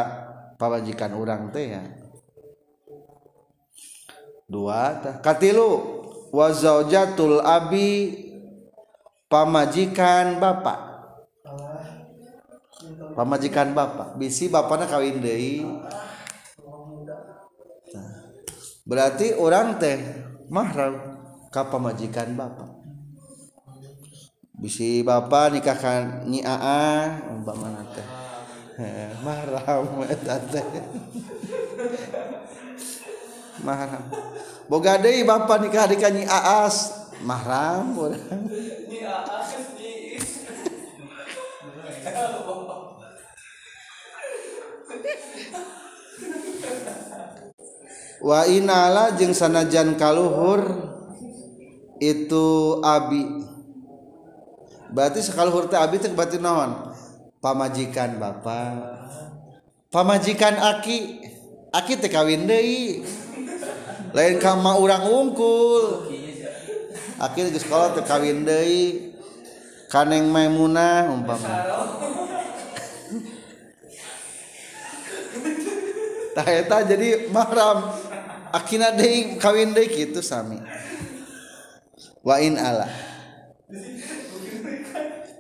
pawajikan 0.56 1.12
orang 1.12 1.52
teh 1.52 1.76
ya. 1.76 1.84
Dua. 4.52 5.00
Katilu. 5.24 6.04
Wa 6.28 6.52
zaujatul 6.52 7.40
abi. 7.40 8.20
Pamajikan 9.32 10.36
bapak. 10.36 10.92
Pamajikan 13.16 13.72
bapak. 13.72 14.20
Bisi 14.20 14.52
bapaknya 14.52 14.92
kawin 14.92 15.24
deui. 15.24 15.64
Berarti 18.84 19.32
orang 19.32 19.80
teh 19.80 19.96
mahram 20.52 21.00
kapal 21.48 21.80
majikan 21.80 22.36
bapak. 22.36 22.76
Bisi 24.52 25.00
bapak 25.00 25.56
nikahkan 25.56 26.28
nyi 26.28 26.44
aa 26.44 27.24
mana 27.40 27.82
teh. 27.88 28.08
Mahram 29.24 29.84
teh 30.52 30.66
mahram. 33.60 34.08
Boga 34.72 34.96
deui 34.96 35.20
bapak 35.28 35.60
nikah 35.60 35.84
di 35.92 36.00
nyi 36.00 36.24
aas. 36.24 37.04
Mahram 37.22 37.94
wa 48.22 48.46
inala 48.46 49.12
jeung 49.18 49.34
sanajan 49.34 49.98
kaluhur 49.98 50.62
itu 51.98 52.78
abi. 52.82 53.42
Berarti 54.92 55.20
sekaluhur 55.24 55.66
teh 55.66 55.78
abi 55.78 55.98
teh 55.98 56.10
berarti 56.10 56.38
naon? 56.38 56.94
Pamajikan 57.42 58.18
bapak. 58.22 58.74
Pamajikan 59.90 60.58
aki. 60.58 61.28
Aki 61.72 61.92
teh 61.98 62.10
kawin 62.12 62.44
deui 62.44 63.02
lain 64.12 64.36
kama 64.36 64.76
urang 64.76 65.08
ungkul. 65.08 66.04
Aki 67.16 67.54
geus 67.54 67.64
sekolah 67.64 67.96
teh 67.96 68.04
kawin 68.04 68.44
deui. 68.44 69.12
Kaneng 69.88 70.32
maimunah 70.32 71.12
umpama. 71.12 71.48
Tah 76.36 76.48
eta 76.48 76.80
jadi 76.88 77.28
mahram. 77.28 77.92
Akina 78.52 78.92
deui 78.92 79.36
kawin 79.40 79.72
deui 79.72 79.88
kitu 79.88 80.20
sami. 80.24 80.60
Wa 82.24 82.40
in 82.40 82.56
ala. 82.60 82.88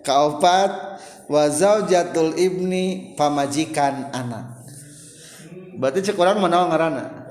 Kaopat 0.02 1.00
wa 1.28 1.44
zaujatul 1.48 2.36
ibni 2.36 3.14
pamajikan 3.16 4.10
anak. 4.12 4.64
Berarti 5.76 6.12
cek 6.12 6.20
urang 6.20 6.40
manaon 6.40 6.68
ngaranna 6.68 7.21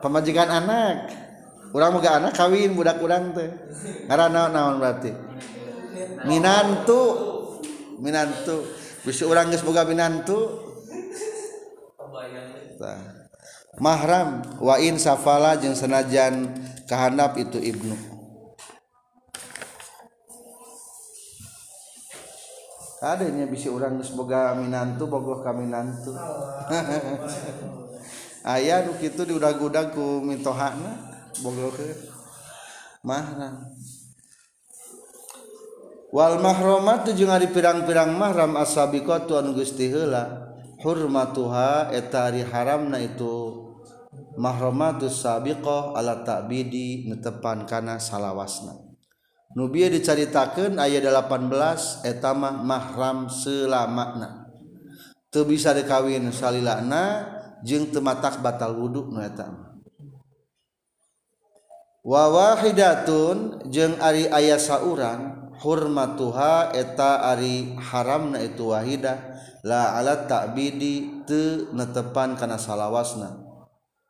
pemajikan 0.00 0.48
anak. 0.48 1.10
Orang 1.68 2.00
moga 2.00 2.16
anak 2.16 2.32
kawin 2.32 2.72
budak 2.72 2.96
urang 3.04 3.36
teh. 3.36 3.50
Ngaran 4.08 4.32
naon 4.32 4.50
naon 4.56 4.74
berarti? 4.80 5.12
Minantu. 6.24 7.02
Minantu. 8.00 8.64
Bisa 9.04 9.28
orang 9.28 9.52
geus 9.52 9.60
boga 9.60 9.84
minantu. 9.84 10.64
Nah. 12.78 13.00
mahram. 13.82 14.40
Wa 14.64 14.80
in 14.80 14.96
safala 14.96 15.60
jeung 15.60 15.76
senajan 15.76 16.56
kahandap 16.88 17.36
itu 17.36 17.60
ibnu. 17.60 17.94
Adanya 22.98 23.46
bisa 23.46 23.70
orang 23.70 24.00
geus 24.00 24.16
boga 24.16 24.56
minantu 24.56 25.04
bogoh 25.04 25.44
ka 25.44 25.52
minantu. 25.52 26.16
ayaah 28.48 28.88
du 28.88 28.96
itu 29.04 29.28
diudah-gudangku 29.28 30.24
mintohana 30.24 30.96
bogo 31.44 31.68
ke 31.76 31.92
mahram 33.04 33.68
Wal 36.08 36.40
mahramat 36.40 37.04
tuju 37.04 37.28
nga 37.28 37.36
pirang-pirang 37.36 38.16
mahram 38.16 38.56
asabiqatu 38.56 39.28
tuan 39.28 39.52
Gusti 39.52 39.92
heula. 39.92 40.56
Hurmatuha 40.80 41.92
eta 41.92 42.32
ari 42.32 42.40
haramna 42.40 42.96
itu. 42.96 43.68
Mahromatus 44.40 45.20
sabiqah 45.20 45.92
ala 45.92 46.24
ta'bidi 46.24 47.12
netepan 47.12 47.68
kana 47.68 48.00
salawasna. 48.00 48.72
Nubia 49.52 49.92
diceritakan 49.92 50.80
ayat 50.80 51.04
18 51.04 52.08
etama 52.08 52.56
mahram 52.56 53.28
selamakna 53.28 54.48
Teu 55.28 55.44
bisa 55.44 55.76
dikawin 55.76 56.28
salilakna 56.32 57.36
jeung 57.66 57.90
tematak 57.90 58.42
batal 58.42 58.74
wudhu 58.76 59.10
nu 59.10 59.22
eta 59.22 59.50
wa 62.04 62.22
wahidatun 62.30 63.66
jeung 63.72 63.98
ari 63.98 64.30
aya 64.30 64.58
saurang 64.58 65.50
hurmatuha 65.58 66.70
eta 66.70 67.26
ari 67.34 67.74
haramna 67.78 68.38
itu 68.38 68.70
wahida 68.70 69.38
la 69.66 69.98
ala 69.98 70.26
ta'bidi 70.26 71.26
teu 71.26 71.74
netepan 71.74 72.38
kana 72.38 72.56
salawasna. 72.56 73.44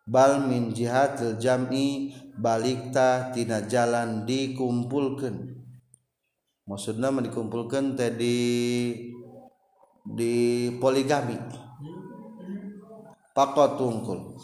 Bal 0.08 0.48
min 0.48 0.72
jihatil 0.72 1.36
jam'i 1.36 2.16
balikta 2.36 3.28
tina 3.32 3.64
jalan 3.68 4.24
dikumpulkeun. 4.24 5.36
Maksudna 6.68 7.12
dikumpulkan 7.24 7.96
tadi 7.96 8.40
di 10.04 10.36
poligami. 10.80 11.67
Pakot 13.38 13.78
tungkul. 13.78 14.34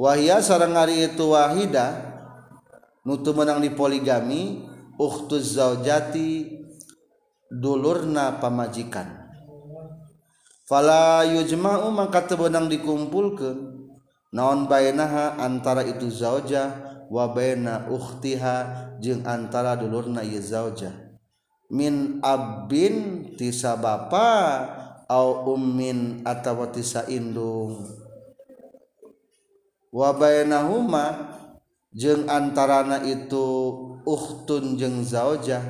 Wahia 0.00 0.40
sarang 0.40 0.72
hari 0.72 1.04
itu 1.04 1.36
wahida 1.36 2.16
nutu 3.04 3.36
menang 3.36 3.60
di 3.60 3.68
poligami 3.68 4.64
uhtuz 4.96 5.60
zaujati 5.60 6.56
dulurna 7.52 8.40
pamajikan. 8.40 9.28
Fala 10.64 11.28
yujma'u 11.28 11.92
maka 11.92 12.24
tebenang 12.24 12.72
dikumpulkan 12.72 13.84
naon 14.32 14.64
bainaha 14.72 15.36
antara 15.36 15.84
itu 15.84 16.08
zauja 16.08 16.72
wa 17.12 17.28
baina 17.28 17.84
ukhtiha 17.92 18.96
jeung 19.04 19.28
antara 19.28 19.76
dulurna 19.76 20.24
ieu 20.24 20.40
zauja. 20.40 20.96
Min 21.68 22.24
abin 22.24 23.28
tisa 23.36 23.76
bapa 23.76 24.64
au 25.12 25.52
ummin 25.52 26.24
atawa 26.24 26.72
tisa 26.72 27.04
indung 27.12 28.03
wabainahuma 29.94 31.38
jeung 31.94 32.26
antarana 32.26 33.06
itu 33.06 33.46
uhtun 34.02 34.74
jeung 34.74 35.06
zaujah 35.06 35.62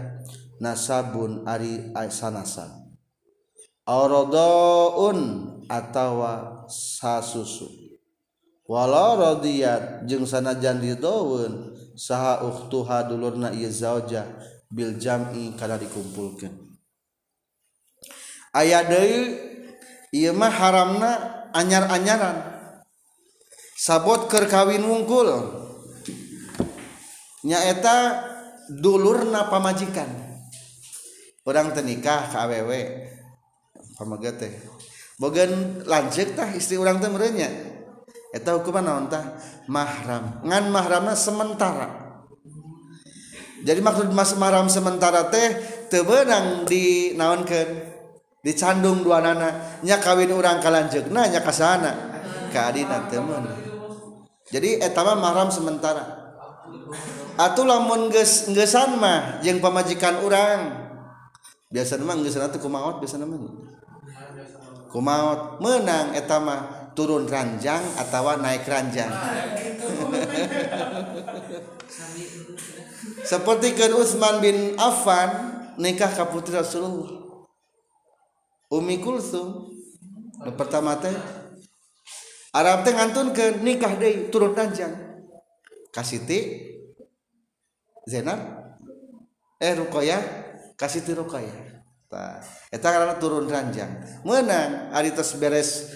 nasabun 0.56 1.44
ari 1.44 1.92
sanasa 2.08 2.72
aurodoun 3.84 5.18
atawa 5.68 6.64
sasusu. 6.68 7.68
Walau 8.64 9.20
rodiyat 9.20 10.08
jeung 10.08 10.24
sanajan 10.24 10.80
ridoun 10.80 11.76
saha 11.92 12.40
uhtuha 12.48 13.04
dulurna 13.04 13.52
ieu 13.52 13.68
zaujah 13.68 14.24
bil 14.72 14.96
jam'i 14.96 15.52
kana 15.52 15.76
dikumpulkeun. 15.76 16.72
Aya 18.56 18.88
deui 18.88 19.37
ieu 20.16 20.32
mah 20.32 20.48
haramna 20.48 21.12
anyar-anyaran. 21.52 22.53
sabot 23.74 24.30
keur 24.30 24.46
kawin 24.46 24.82
wungkul. 24.87 25.28
Nyaeta 27.44 28.24
dulurna 28.70 29.52
pamajikan. 29.52 30.08
Orang 31.44 31.76
tenikah 31.76 32.32
KWW 32.32 32.72
pamaga 34.00 34.32
teh. 34.32 34.54
Bogan 35.20 35.84
lanjut 35.84 36.32
tah 36.32 36.48
istri 36.56 36.80
orang 36.80 36.98
teh 36.98 37.12
merenya 37.12 37.74
eta 38.34 38.58
hukuman 38.58 38.82
naon 38.82 39.06
tah? 39.06 39.38
Mahram. 39.70 40.42
Ngan 40.42 40.64
mahramna 40.74 41.14
sementara. 41.14 41.88
Jadi 43.64 43.80
maksud 43.80 44.10
mas 44.12 44.34
mahram 44.37 44.66
sementara 44.66 45.30
teh 45.30 45.54
tebenang 45.88 46.66
di 46.66 47.14
naonkeun? 47.14 47.94
Dicandung 48.44 49.00
dua 49.00 49.24
nana 49.24 49.80
nya 49.80 49.96
kawin 49.96 50.28
urang 50.28 50.60
kalanjeukna 50.60 51.32
nya 51.32 51.40
ka 51.40 51.48
sana 51.48 52.20
ka 52.52 52.68
adina 52.68 53.08
temen 53.08 53.63
jadi 54.54 54.78
eta 54.86 55.02
mah 55.02 55.18
mahram 55.18 55.50
sementara. 55.50 56.30
Atuh 57.34 57.66
lamun 57.66 58.06
geussan 58.54 59.02
mah 59.02 59.42
jeung 59.42 59.58
pamajikan 59.58 60.22
urang. 60.22 60.94
Biasa 61.74 61.98
mah 61.98 62.14
geussan 62.22 62.54
teh 62.54 62.62
kumaot 62.62 63.02
biasa 63.02 63.18
mah 63.18 63.34
kumaot. 64.94 65.58
Menang 65.58 66.14
eta 66.14 66.38
mah 66.38 66.94
turun 66.94 67.26
ranjang 67.26 67.82
atau 67.98 68.30
naik 68.38 68.62
ranjang. 68.62 69.10
Seperti 73.26 73.74
kan 73.74 73.90
Utsman 73.98 74.38
bin 74.38 74.78
Affan 74.78 75.30
nikah 75.82 76.14
ka 76.14 76.30
putri 76.30 76.54
Rasulullah. 76.54 77.42
Umi 78.70 79.02
Kulsum 79.02 79.74
pertama 80.54 80.94
teh 81.02 81.42
Arab 82.54 82.86
teh 82.86 82.94
ngantun 82.94 83.34
ke 83.34 83.58
nikah 83.66 83.98
deui 83.98 84.30
turun 84.30 84.54
ranjang. 84.54 84.94
Ka 85.90 86.06
Siti 86.06 86.70
Zainab 88.06 88.38
eh 89.58 89.74
Ruqayyah 89.74 90.22
ka 90.78 90.86
Siti 90.86 91.10
Ruqayyah. 91.10 91.82
Tah, 92.06 92.38
eta 92.70 92.94
karena 92.94 93.18
turun 93.18 93.50
ranjang. 93.50 93.90
Meunang 94.22 94.94
ari 94.94 95.10
tos 95.10 95.34
beres 95.34 95.90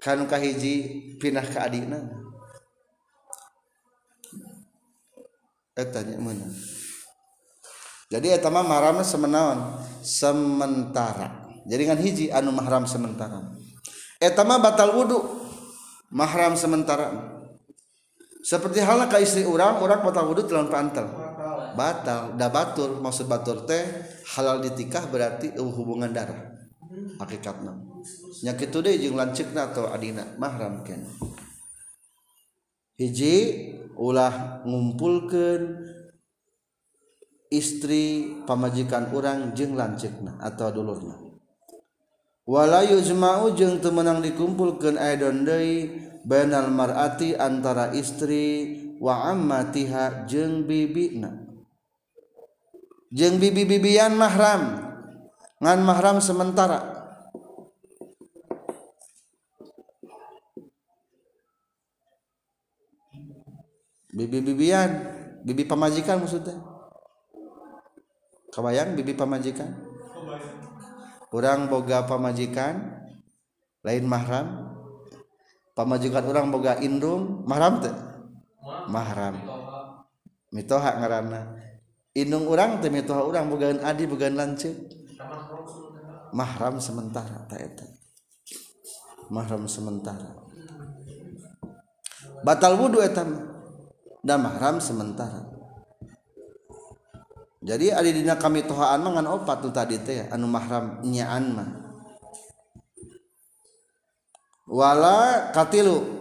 kanu 0.00 0.24
kahiji 0.24 1.12
pindah 1.20 1.44
ka 1.44 1.68
adina. 1.68 2.00
Eta 5.76 6.00
nya 6.00 6.16
meunang. 6.16 6.52
Jadi 8.08 8.26
eta 8.32 8.48
mah 8.48 8.64
mahramna 8.64 9.04
semenaon? 9.04 9.84
Sementara. 10.00 11.46
Jadi 11.68 11.82
kan 11.84 11.98
hiji 12.00 12.26
anu 12.32 12.56
mahram 12.56 12.88
sementara. 12.88 13.52
Eta 14.16 14.42
mah 14.48 14.58
batal 14.58 14.96
wudu 14.96 15.39
mahram 16.10 16.58
sementara. 16.58 17.38
Seperti 18.40 18.80
halnya 18.80 19.06
ke 19.06 19.20
istri 19.20 19.44
orang 19.44 19.84
orang 19.84 20.00
batal 20.00 20.32
wudhu 20.32 20.48
telan 20.48 20.72
pantal 20.72 21.06
batal 21.76 22.34
da 22.34 22.48
batur. 22.50 22.98
Maksud 22.98 23.30
batur 23.30 23.64
teh 23.64 23.84
halal 24.36 24.60
ditikah 24.64 25.06
berarti 25.08 25.54
hubungan 25.56 26.10
darah. 26.10 26.50
Hakikatna. 27.22 27.76
Nya 28.42 28.56
kitu 28.56 28.82
deui 28.82 28.98
jeung 28.98 29.14
lancikna 29.14 29.70
atau 29.70 29.92
adina. 29.92 30.24
Mahram 30.40 30.82
ken. 30.82 31.04
Hiji 32.98 33.36
ulah 33.96 34.64
ngumpulkeun 34.64 35.88
istri 37.52 38.34
pamajikan 38.48 39.12
orang 39.12 39.52
jeung 39.52 39.76
lancikna 39.76 40.40
atau 40.40 40.72
dulurna. 40.72 41.29
Wala 42.48 42.84
yujma'u 42.84 43.52
jeung 43.56 43.80
teu 43.80 43.92
meunang 43.92 44.24
dikumpulkeun 44.24 44.96
aidon 44.96 45.44
deui 45.44 45.92
bainal 46.24 46.68
mar'ati 46.72 47.36
antara 47.36 47.92
istri 47.96 48.76
wa 49.00 49.32
ammatiha 49.32 50.28
jeung 50.28 50.68
bibina. 50.68 51.48
Jeung 53.10 53.42
bibi-bibian 53.42 54.14
mahram 54.14 54.86
ngan 55.58 55.80
mahram 55.82 56.22
sementara. 56.22 57.00
Bibi-bibian 64.10 64.90
bibi 65.46 65.64
pamajikan 65.66 66.22
maksudnya. 66.22 66.58
Kabayang 68.50 68.98
bibi 68.98 69.14
pamajikan 69.14 69.89
orang 71.30 71.70
boga 71.70 72.06
pamajikan 72.06 73.06
lain 73.86 74.04
mahram. 74.06 74.70
Pamajikan 75.74 76.26
orang 76.28 76.52
boga 76.52 76.76
indung 76.82 77.46
mahram 77.46 77.80
teh? 77.80 77.94
Mahram. 78.90 79.38
Mitoha 80.50 80.98
ngaranna. 80.98 81.56
Indung 82.12 82.50
orang 82.50 82.82
teh 82.82 82.90
mitoha 82.90 83.22
orang 83.22 83.46
bogaan 83.46 83.78
adi 83.86 84.04
bogaan 84.04 84.34
lanceuk 84.34 85.00
mahram 86.34 86.78
sementara 86.78 87.46
tak 87.46 87.60
eta. 87.62 87.86
Mahram 89.30 89.70
sementara. 89.70 90.34
Batal 92.42 92.74
wudu 92.74 92.98
eta 92.98 93.22
dan 94.26 94.38
mahram 94.42 94.82
sementara. 94.82 95.59
jadi 97.70 97.94
adidina 97.94 98.34
kami 98.34 98.66
tohaan 98.66 98.98
mangan 98.98 99.30
opat 99.30 99.62
tuh 99.62 99.70
tadi 99.70 100.02
teh 100.02 100.26
anu 100.26 100.50
mahram 100.50 100.98
nyaan 101.06 101.44
mah. 101.54 101.70
Wala 104.66 105.50
katilu. 105.54 106.18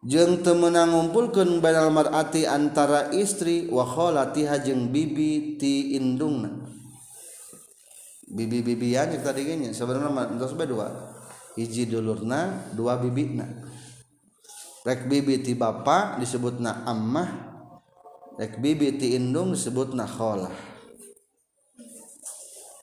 Jeng 0.00 0.40
temenang 0.40 0.96
ngumpulkan 0.96 1.60
banal 1.60 1.92
marati 1.92 2.48
antara 2.48 3.12
istri 3.12 3.68
wa 3.68 3.84
kholatiha 3.84 4.64
jeung 4.64 4.88
bibi 4.88 5.60
ti 5.60 5.92
indungna. 6.00 6.48
Bibi-bibian 8.32 9.12
yang 9.12 9.20
tadi 9.20 9.44
gini 9.44 9.76
sebenarnya 9.76 10.40
terus 10.40 10.56
dua. 10.56 10.88
Hiji 11.52 11.84
dulurna 11.84 12.72
dua 12.72 12.96
bibina. 12.96 13.44
Rek 14.88 15.04
bibi 15.04 15.44
ti 15.44 15.52
bapak 15.52 16.16
disebutna 16.16 16.88
ammah 16.88 17.49
Ek 18.40 18.56
bibi 18.56 18.96
ti 18.96 19.12
indung 19.20 19.52
disebutna 19.52 20.08
nakholah. 20.08 20.48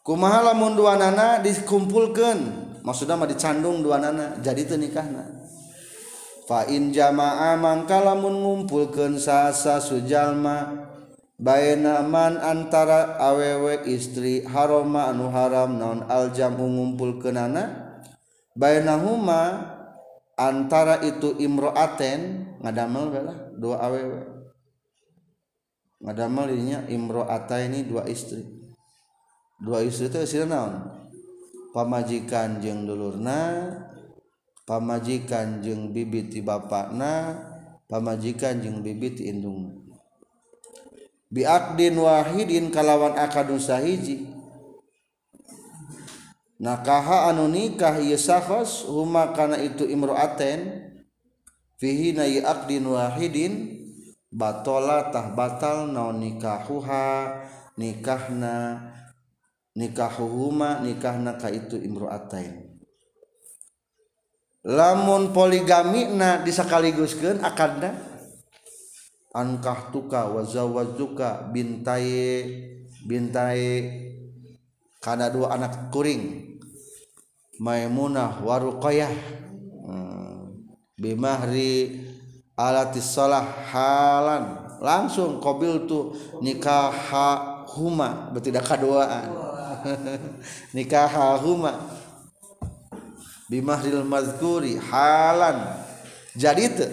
Kumaha 0.06 0.54
lamun 0.54 0.78
dua 0.78 1.02
nana 1.02 1.42
dikumpulkan. 1.42 2.70
Maksudnya 2.86 3.18
mah 3.18 3.26
dicandung 3.26 3.82
dua 3.82 3.98
nana. 3.98 4.38
Jadi 4.38 4.70
itu 4.70 4.78
nikahna. 4.78 5.26
Fa 6.46 6.70
in 6.70 6.94
jama'a 6.94 7.58
mangka 7.58 8.06
lamun 8.06 8.38
ngumpulkan 8.38 9.18
sasa 9.18 9.82
sujalma. 9.82 10.86
Bainaman 11.42 12.38
antara 12.38 13.18
awewe 13.18 13.82
istri 13.90 14.46
haroma 14.46 15.10
anu 15.10 15.34
haram 15.34 15.74
non 15.74 16.06
aljamu 16.06 16.70
ngumpulkeunana. 16.70 17.98
Bainahuma 18.54 19.74
antara 20.38 21.02
itu 21.02 21.34
imro'aten 21.42 22.46
ngadamel 22.62 23.06
bela 23.10 23.34
dua 23.58 23.82
awewe 23.82 24.37
ngadamel 26.02 26.54
ininya 26.54 26.86
imroata 26.90 27.62
ini 27.62 27.86
dua 27.86 28.06
istri. 28.06 28.46
Dua 29.58 29.82
istri 29.82 30.10
itu 30.14 30.22
sih 30.26 30.46
naon? 30.46 30.86
Pamajikan 31.74 32.62
jeng 32.62 32.86
dulurna 32.90 33.70
pamajikan 34.68 35.64
jeng 35.64 35.96
bibit 35.96 36.36
di 36.36 36.44
bapakna 36.44 37.40
pamajikan 37.88 38.60
jeng 38.60 38.84
bibit 38.84 39.24
indung 39.24 39.88
biakdin 41.32 41.96
wahidin 41.96 42.68
kalawan 42.72 43.16
akadun 43.16 43.60
sahiji. 43.60 44.28
Nakaha 46.58 47.30
anu 47.30 47.46
nikah 47.54 48.02
ieu 48.02 48.18
sakhos 48.18 48.90
huma 48.90 49.30
kana 49.38 49.62
itu 49.62 49.86
imroaten 49.86 50.90
fihi 51.78 52.18
na 52.18 52.26
aqdin 52.26 52.82
wahidin 52.82 53.54
batalatah 54.32 55.32
batal 55.32 55.88
naon 55.88 56.20
nikahuha 56.20 57.32
nikahna 57.80 58.84
nikahuhuma 59.78 60.84
nikahna 60.84 61.38
ka 61.40 61.48
itu 61.48 61.80
imru'atain 61.80 62.68
lamun 64.68 65.32
poligami 65.32 66.12
na 66.12 66.44
disakaliguskeun 66.44 67.40
akadna 67.40 67.96
ankah 69.32 69.94
tuka 69.94 70.28
wa 70.28 70.44
zawajuka 70.44 71.54
bintai 71.54 72.44
bintai 73.08 73.64
kana 75.00 75.32
dua 75.32 75.56
anak 75.56 75.94
kuring 75.94 76.58
maimunah 77.62 78.42
waruqayah 78.42 79.14
hmm. 79.88 80.68
bimahri 80.98 82.04
alatislah 82.58 83.70
halan. 83.70 84.66
Langsung 84.82 85.38
kobil 85.38 85.86
tuh 85.86 86.18
nikah 86.42 86.92
huma. 87.78 88.34
Bertidak 88.34 88.66
kaduaan 88.66 89.32
nikah 90.76 91.40
huma. 91.40 91.78
Bimahril 93.48 94.04
mazkuri 94.04 94.76
halan. 94.76 95.86
Jadi 96.36 96.66
te 96.76 96.86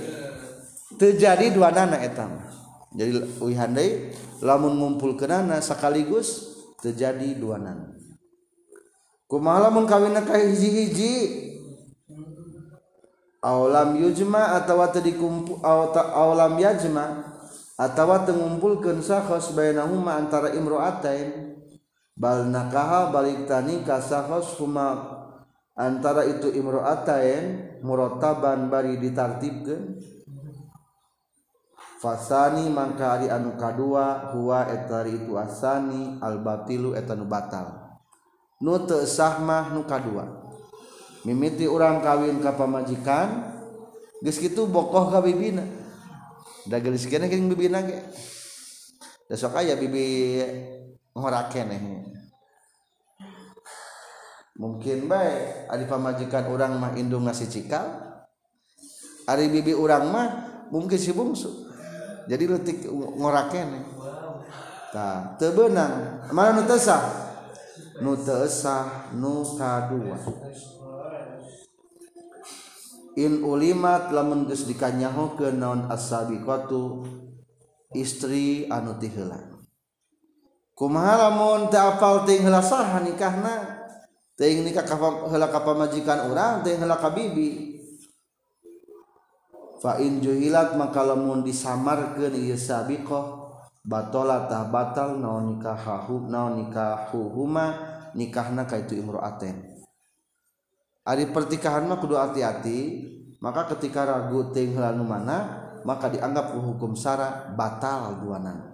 terjadi 0.95 1.51
dua 1.51 1.75
nana 1.75 1.99
etam 1.99 2.45
jadi 2.95 3.43
wihandai 3.43 4.15
lamun 4.39 4.79
ngumpul 4.79 5.19
ke 5.19 5.27
nana 5.27 5.59
sekaligus 5.59 6.55
terjadi 6.79 7.35
dua 7.35 7.59
nana. 7.59 7.91
Kumaha 9.27 9.67
lamun 9.67 9.91
kawin 9.91 10.15
hiji-hiji? 10.15 11.13
Aulam 13.45 14.01
yujma 14.01 14.57
atawa 14.57 14.89
teu 14.89 15.05
dikumpul 15.05 15.61
aulam 15.61 16.57
yajma 16.57 17.29
atawa 17.77 18.25
teu 18.25 18.41
ngumpulkeun 18.41 19.05
sahos 19.05 19.53
bainahuma 19.53 20.17
antara 20.17 20.57
imro'atain 20.57 21.61
bal 22.17 22.49
nakaha 22.49 23.13
balik 23.13 23.45
tani 23.45 23.85
kasahos 23.85 24.57
huma 24.57 24.97
antara 25.77 26.25
itu 26.25 26.57
imro'atain 26.57 27.77
murattaban 27.85 28.73
bari 28.73 28.97
ditartibkeun. 28.97 30.01
Fasani 32.01 32.69
mangka 32.73 33.21
ari 33.21 33.29
anu 33.29 33.61
kadua 33.61 34.33
huwa 34.33 34.73
etari 34.73 35.21
itu 35.21 35.37
asani 35.37 36.17
al 36.25 36.41
batilu 36.41 36.97
eta 36.97 37.13
batal. 37.13 38.01
Nu 38.65 38.89
teu 38.89 39.05
sah 39.05 39.37
nu 39.69 39.85
kadua. 39.85 40.44
mimiti 41.25 41.65
orang 41.65 42.05
kawin 42.05 42.39
ka 42.45 42.53
pamajikan 42.53 43.57
geus 44.21 44.41
kitu 44.41 44.69
bokoh 44.69 45.09
ka 45.09 45.25
bibina. 45.25 45.65
Da 46.69 46.81
geus 46.81 47.09
keneh 47.09 47.29
bibina 47.29 47.85
ge. 47.85 48.01
Da 49.29 49.35
sok 49.37 49.57
aya 49.61 49.77
bibi 49.77 50.41
ngora 51.17 51.49
keneh 51.49 51.81
mungkin 54.55 55.11
baik 55.11 55.67
ari 55.67 55.85
pamajikan 55.91 56.47
orang 56.47 56.79
mah 56.79 56.95
indung 56.95 57.27
ngasih 57.27 57.51
cikal 57.51 57.91
ari 59.27 59.51
bibi 59.51 59.75
orang 59.75 60.05
mah 60.11 60.29
mungkin 60.71 60.99
si 60.99 61.11
bungsu. 61.11 61.51
Jadi 62.25 62.45
letik 62.49 62.79
ngora 62.89 63.51
keneh 63.51 63.85
tah 64.95 65.35
teu 65.37 65.53
beunang. 65.53 66.25
Mana 66.31 66.57
nu 66.57 66.63
teu 66.65 66.79
sah? 66.79 67.03
Nu 68.01 68.15
teu 68.17 68.47
sah 68.47 69.11
nu 69.17 69.43
kadua 69.59 70.17
in 73.15 73.47
ulimat 73.47 74.11
lamun 74.11 74.47
geus 74.47 74.67
dikanyahokeun 74.67 75.59
naon 75.59 75.87
as-sabiqatu 75.91 77.07
istri 77.95 78.67
anu 78.67 78.99
ti 78.99 79.11
heula. 79.11 79.39
Kumaha 80.75 81.31
lamun 81.31 81.71
teu 81.71 81.79
apal 81.79 82.27
teuing 82.27 82.43
heula 82.43 82.59
saha 82.59 82.99
nikahna 83.07 83.87
teuing 84.35 84.67
nikah 84.67 84.83
ka 84.83 84.99
heula 85.31 85.47
ka 85.47 85.63
pamajikan 85.63 86.27
urang 86.27 86.67
teuing 86.67 86.83
heula 86.83 86.99
ka 86.99 87.15
bibi. 87.15 87.79
Fa 89.79 90.01
in 90.03 90.19
juhilat 90.19 90.75
maka 90.75 91.07
lamun 91.07 91.47
disamarkeun 91.47 92.35
ieu 92.35 92.59
sabiqah 92.59 93.47
batola 93.85 94.49
tah 94.51 94.67
batal 94.67 95.21
naon 95.21 95.55
nikahahu 95.55 96.27
naon 96.27 96.67
nikahuhuma 96.67 97.67
nikahna 98.17 98.65
ka 98.65 98.81
itu 98.81 98.99
imro'aten 98.99 99.74
Ari 101.05 101.29
pertikahan 101.29 101.85
mah 101.85 102.01
kudu 102.01 102.17
hati-hati. 102.17 103.13
Maka 103.45 103.69
ketika 103.77 104.09
ragu 104.09 104.57
ting 104.57 104.73
heula 104.73 104.97
mana 104.97 105.65
maka 105.85 106.09
dianggap 106.09 106.57
hukum 106.57 106.97
sara 106.97 107.53
batal 107.53 108.25
duanan. 108.25 108.73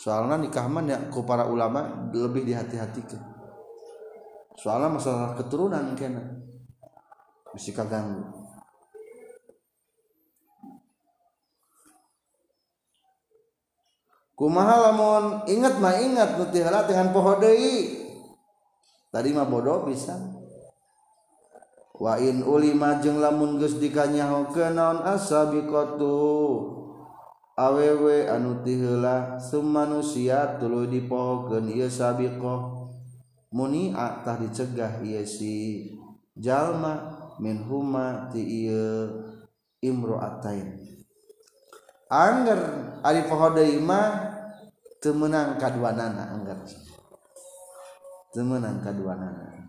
Soalnya 0.00 0.40
nikah 0.40 0.64
man 0.64 0.88
ya 0.88 0.96
ku 1.12 1.28
para 1.28 1.44
ulama 1.44 2.08
lebih 2.08 2.48
dihati-hatikan. 2.48 3.20
Soalnya 4.56 4.96
masalah 4.96 5.36
keturunan 5.36 5.92
kena. 5.92 6.24
Bisa 7.52 7.76
kaganggu. 7.76 8.48
Kumaha 14.38 14.74
lamun 14.88 15.24
ingat 15.50 15.82
mah 15.82 15.98
ingat 15.98 16.38
nu 16.38 16.46
dengan 16.48 17.10
poho 17.10 17.42
deui. 17.42 18.06
Tadi 19.10 19.34
mah 19.34 19.50
bodoh 19.50 19.82
bisa 19.82 20.14
wain 21.98 22.46
ulima 22.46 23.02
jeung 23.02 23.18
lamun 23.18 23.58
geus 23.58 23.82
dikanyahokeun 23.82 24.78
naon 24.78 25.02
asabiqatu 25.02 26.14
awewe 27.58 28.30
anu 28.30 28.62
ti 28.62 28.78
heula 28.78 29.34
sumanusia 29.42 30.62
tuluy 30.62 30.86
dipohokeun 30.86 31.66
ieu 31.74 31.90
sabiqah 31.90 32.70
muni 33.50 33.90
tah 33.94 34.38
dicegah 34.38 35.02
ieu 35.02 35.26
si 35.26 35.90
jalma 36.38 37.18
min 37.42 37.66
huma 37.66 38.30
ti 38.30 38.46
ieu 38.46 39.10
imroatain. 39.82 40.86
Angger 42.08 42.60
ari 43.04 43.26
poho 43.26 43.52
deui 43.52 43.82
mah 43.82 44.32
teu 45.02 45.12
meunang 45.14 45.58
kaduanana 45.58 46.34
angger. 46.34 46.62
Teu 48.32 48.42
meunang 48.46 48.80
kaduanana 48.80 49.67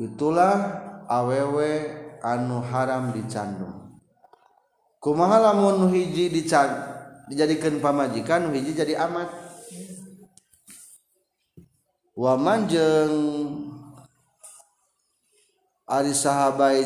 itulah 0.00 0.80
awewe 1.04 1.92
anu 2.24 2.64
haram 2.64 3.12
dicandung 3.12 4.00
kumaha 4.96 5.36
lamun 5.52 5.92
hiji 5.92 6.32
dican 6.32 6.90
dijadikan 7.30 7.78
pamajikan 7.78 8.50
hiji 8.50 8.74
jadi 8.74 8.98
amat. 9.06 9.30
Waman 12.18 12.66
jeng 12.68 13.14
ari 15.86 16.12
sahabai 16.12 16.84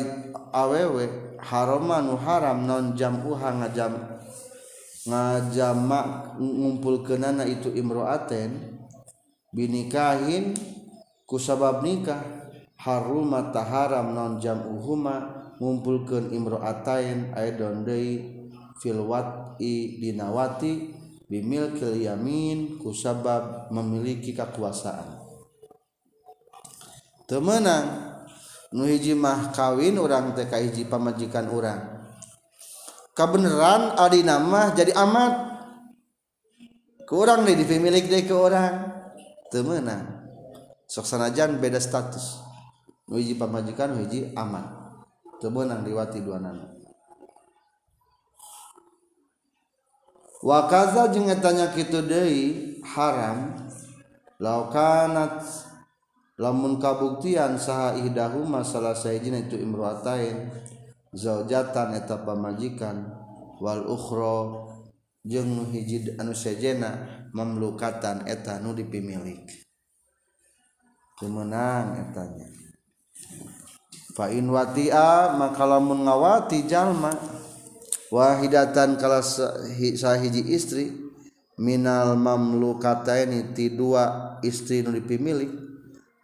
awewe 0.53 1.35
haram 1.41 1.89
nu 2.05 2.15
haram 2.15 2.63
non 2.63 2.95
jam 2.95 3.19
uha 3.25 3.51
ngajam 3.51 3.99
ngajamak 5.05 6.39
ngumpul 6.39 7.03
kenana 7.03 7.43
itu 7.43 7.73
imroaten 7.73 8.79
binikahin 9.51 10.55
kusabab 11.27 11.81
nikah. 11.83 12.44
haruma 12.79 13.51
taharam 13.55 14.11
non 14.11 14.37
jam 14.39 14.63
uhuma 14.67 15.47
ngumpulkeun 15.59 16.35
imro'atain 16.35 17.31
aidon 17.35 17.87
deui 17.87 18.45
fil 18.79 18.99
wat'i 19.07 19.99
dinawati 20.03 20.91
bimilkil 21.31 21.95
yamin 21.95 22.77
kusabab 22.77 23.71
memiliki 23.71 24.35
kekuasaan. 24.35 25.23
Temenang 27.25 27.85
nu 28.75 28.85
hiji 28.85 29.17
mah 29.17 29.49
kawin 29.55 29.97
orang 29.97 30.37
teh 30.37 30.45
ka 30.45 30.61
hiji 30.61 30.85
pamajikan 30.85 31.49
urang. 31.49 31.81
Kabeneran 33.15 33.95
adi 33.97 34.21
nama 34.21 34.75
jadi 34.75 34.93
amat. 34.93 35.33
Ke 37.05 37.13
orang 37.15 37.45
deh 37.47 37.55
dipemilik 37.57 38.05
deh 38.05 38.25
ke 38.25 38.33
orang 38.33 38.91
temenang 39.53 40.15
sok 40.85 41.05
sanajan 41.09 41.57
beda 41.57 41.81
status. 41.81 42.44
Hiji 43.09 43.37
pamajikan 43.37 44.01
hiji 44.01 44.33
aman. 44.33 44.65
Tebenang 45.37 45.85
liwati 45.85 46.23
dua 46.23 46.39
nana. 46.41 46.65
Wakaza 50.45 51.09
jeung 51.13 51.29
etanya 51.29 51.73
kitu 51.73 52.05
deui 52.05 52.79
haram. 52.85 53.57
Laukanat 54.35 55.41
lamun 56.35 56.77
kabuktian 56.81 57.55
saha 57.55 57.95
ihdahuma 57.99 58.65
salah 58.65 58.97
sahijina 58.97 59.45
itu 59.45 59.59
imroatain. 59.59 60.49
Zaujatan 61.13 61.95
eta 61.99 62.23
pamajikan. 62.25 63.11
Wal 63.61 63.87
ukhra 63.87 64.67
jeung 65.23 65.71
hiji 65.71 66.15
anu 66.19 66.35
sejena 66.35 67.23
mamlukatan 67.31 68.27
eta 68.27 68.59
nu 68.59 68.75
dipimilik. 68.75 69.47
Kemenang 71.15 71.95
etanya 71.95 72.64
Fa'in 74.15 74.47
watia 74.47 75.35
maka 75.35 75.67
lamun 75.67 76.07
ngawati 76.07 76.63
jalma 76.63 77.11
wahidatan 78.07 78.95
kala 78.95 79.19
sahiji 79.19 80.55
istri 80.55 80.87
minal 81.59 82.15
mamlukataini 82.15 83.51
ti 83.51 83.75
dua 83.75 84.39
istri 84.39 84.83
nu 84.83 84.95
dipimilik 84.95 85.51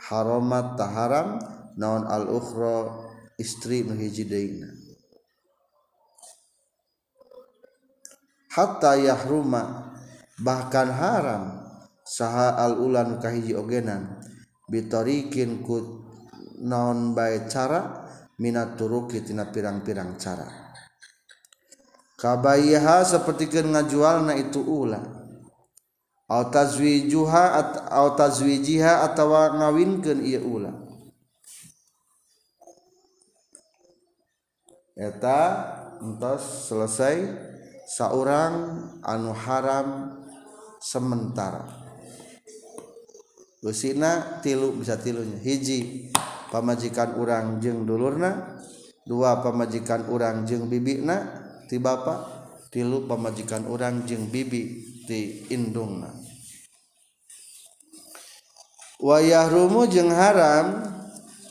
haramat 0.08 0.80
taharam 0.80 1.40
naon 1.76 2.08
al 2.08 2.32
ukhra 2.32 3.08
istri 3.36 3.84
nu 3.84 3.96
hiji 3.96 4.24
deina. 4.24 4.72
Hatta 8.52 9.00
yahruma 9.00 9.92
bahkan 10.40 10.92
haram 10.92 11.44
saha 12.04 12.60
al 12.60 12.80
ulan 12.84 13.20
kahiji 13.24 13.56
ogenan 13.56 14.20
bitarikin 14.68 15.64
ku 15.64 16.01
naon 16.62 17.18
baik 17.18 17.50
cara? 17.50 18.06
Minat 18.42 18.74
turuki 18.74 19.22
tina 19.22 19.50
pirang-pirang 19.54 20.18
cara. 20.18 20.50
Kabayiha 22.18 23.02
seperti 23.06 23.50
ngajual 23.50 24.26
na 24.26 24.34
itu 24.38 24.62
ulah. 24.62 25.02
Au 26.32 26.48
tazwijuha 26.48 27.44
au 27.92 28.14
tazwijiha 28.16 29.04
atawa 29.04 29.58
ngawinkeun 29.58 30.22
ieu 30.26 30.42
ulah. 30.42 30.74
Eta 34.96 35.42
entos 36.00 36.70
selesai 36.70 37.26
saurang 37.90 38.56
anu 39.02 39.34
haram 39.34 40.18
sementara. 40.80 41.68
Gusina 43.62 44.42
tilu 44.42 44.74
bisa 44.78 44.98
tilunya. 44.98 45.38
Hiji. 45.38 46.10
pamajikan 46.52 47.16
urang 47.16 47.64
jeung 47.64 47.88
dulurna. 47.88 48.60
Dua 49.02 49.42
pamajikan 49.42 50.12
urang 50.14 50.46
jeung 50.46 50.70
bibina 50.70 51.26
ti 51.66 51.82
Bapak 51.82 52.20
tilu 52.70 53.10
pamajikan 53.10 53.66
urang 53.66 54.06
jeung 54.06 54.30
bibi 54.30 54.86
ti 55.10 55.50
indungna. 55.50 56.14
Wayah 59.02 59.50
rumu 59.50 59.90
jeung 59.90 60.14
haram 60.14 60.86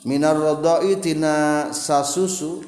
minar 0.07 0.38
rodoi 0.38 1.03
tina 1.03 1.68
sasusu. 1.74 2.62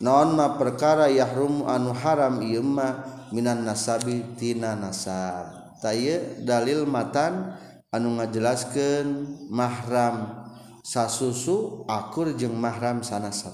Naon 0.00 0.32
ma 0.32 0.56
perkara 0.56 1.12
yahrum 1.12 1.68
anu 1.68 1.92
haram 1.92 2.40
ieu 2.40 2.64
mah 2.64 3.26
minan 3.36 3.68
nasabi 3.68 4.24
tina 4.38 4.72
nasab. 4.72 5.76
Taya 5.82 6.40
dalil 6.40 6.88
matan 6.88 7.58
anu 7.92 8.16
ngajelaskeun 8.16 9.08
mahram. 9.52 10.39
sasusu 10.80 11.84
akur 11.84 12.32
jeung 12.36 12.56
mahram 12.56 13.04
sanasab 13.04 13.52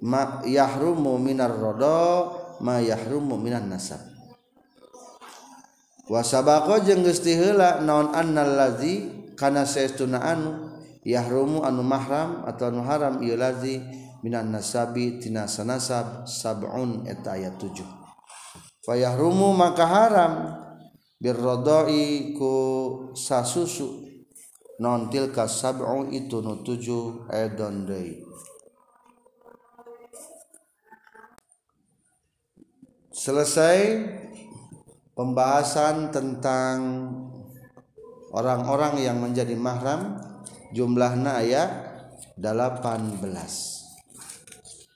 ma 0.00 0.40
yahrumu 0.46 1.18
minar 1.20 1.52
rodo 1.52 2.32
ma 2.64 2.82
yahrumu 2.82 3.38
minan 3.38 3.70
nasab. 3.70 4.00
Wasabako 6.08 6.80
jeung 6.88 7.04
gusti 7.04 7.36
heula 7.36 7.84
naon 7.84 8.16
annal 8.16 8.56
ladzi 8.56 9.12
kana 9.36 9.68
saestuna 9.68 10.24
anu 10.24 10.72
yahrumu 11.04 11.60
anu 11.60 11.84
mahram 11.84 12.48
atau 12.48 12.72
anu 12.72 12.80
haram 12.80 13.20
ieu 13.20 13.36
ladzi 13.36 13.76
minan 14.24 14.48
nasabi 14.48 15.20
tina 15.20 15.44
sanasab 15.44 16.24
sab'un 16.24 17.04
eta 17.04 17.36
ayat 17.36 17.60
7 17.60 17.84
fayahrumu 18.88 19.52
maka 19.52 19.84
haram 19.84 20.32
birrodoi 21.20 22.32
ku 22.32 22.54
sasusu. 23.12 24.07
Nontil 24.78 25.34
kas 25.34 25.62
itu 26.14 26.38
nuju 26.38 27.26
selesai 33.10 33.78
pembahasan 35.18 36.14
tentang 36.14 36.78
orang-orang 38.30 39.02
yang 39.02 39.18
menjadi 39.18 39.58
mahram 39.58 40.22
jumlahnya 40.70 41.42
ayat 41.42 41.70
18 42.38 43.18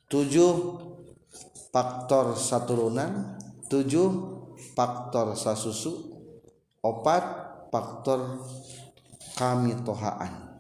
7 0.06 1.74
faktor 1.74 2.38
saturunan 2.38 3.34
7 3.66 4.78
faktor 4.78 5.34
sasusu 5.34 6.14
opat 6.86 7.24
faktor 7.74 8.46
kami 9.38 9.76
tohaan 9.86 10.52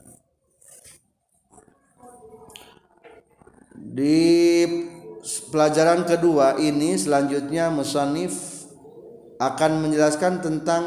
di 3.76 4.64
pelajaran 5.52 6.08
kedua 6.08 6.56
ini 6.56 6.96
selanjutnya 6.96 7.68
musannif 7.68 8.62
akan 9.42 9.82
menjelaskan 9.82 10.38
tentang 10.38 10.84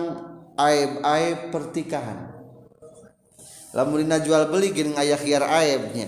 aib-aib 0.55 1.51
pertikahan. 1.51 2.31
Lamun 3.75 4.07
jual 4.07 4.47
beli 4.47 4.71
gini 4.71 4.95
ayah 4.95 5.19
khiar 5.19 5.43
aibnya. 5.43 6.07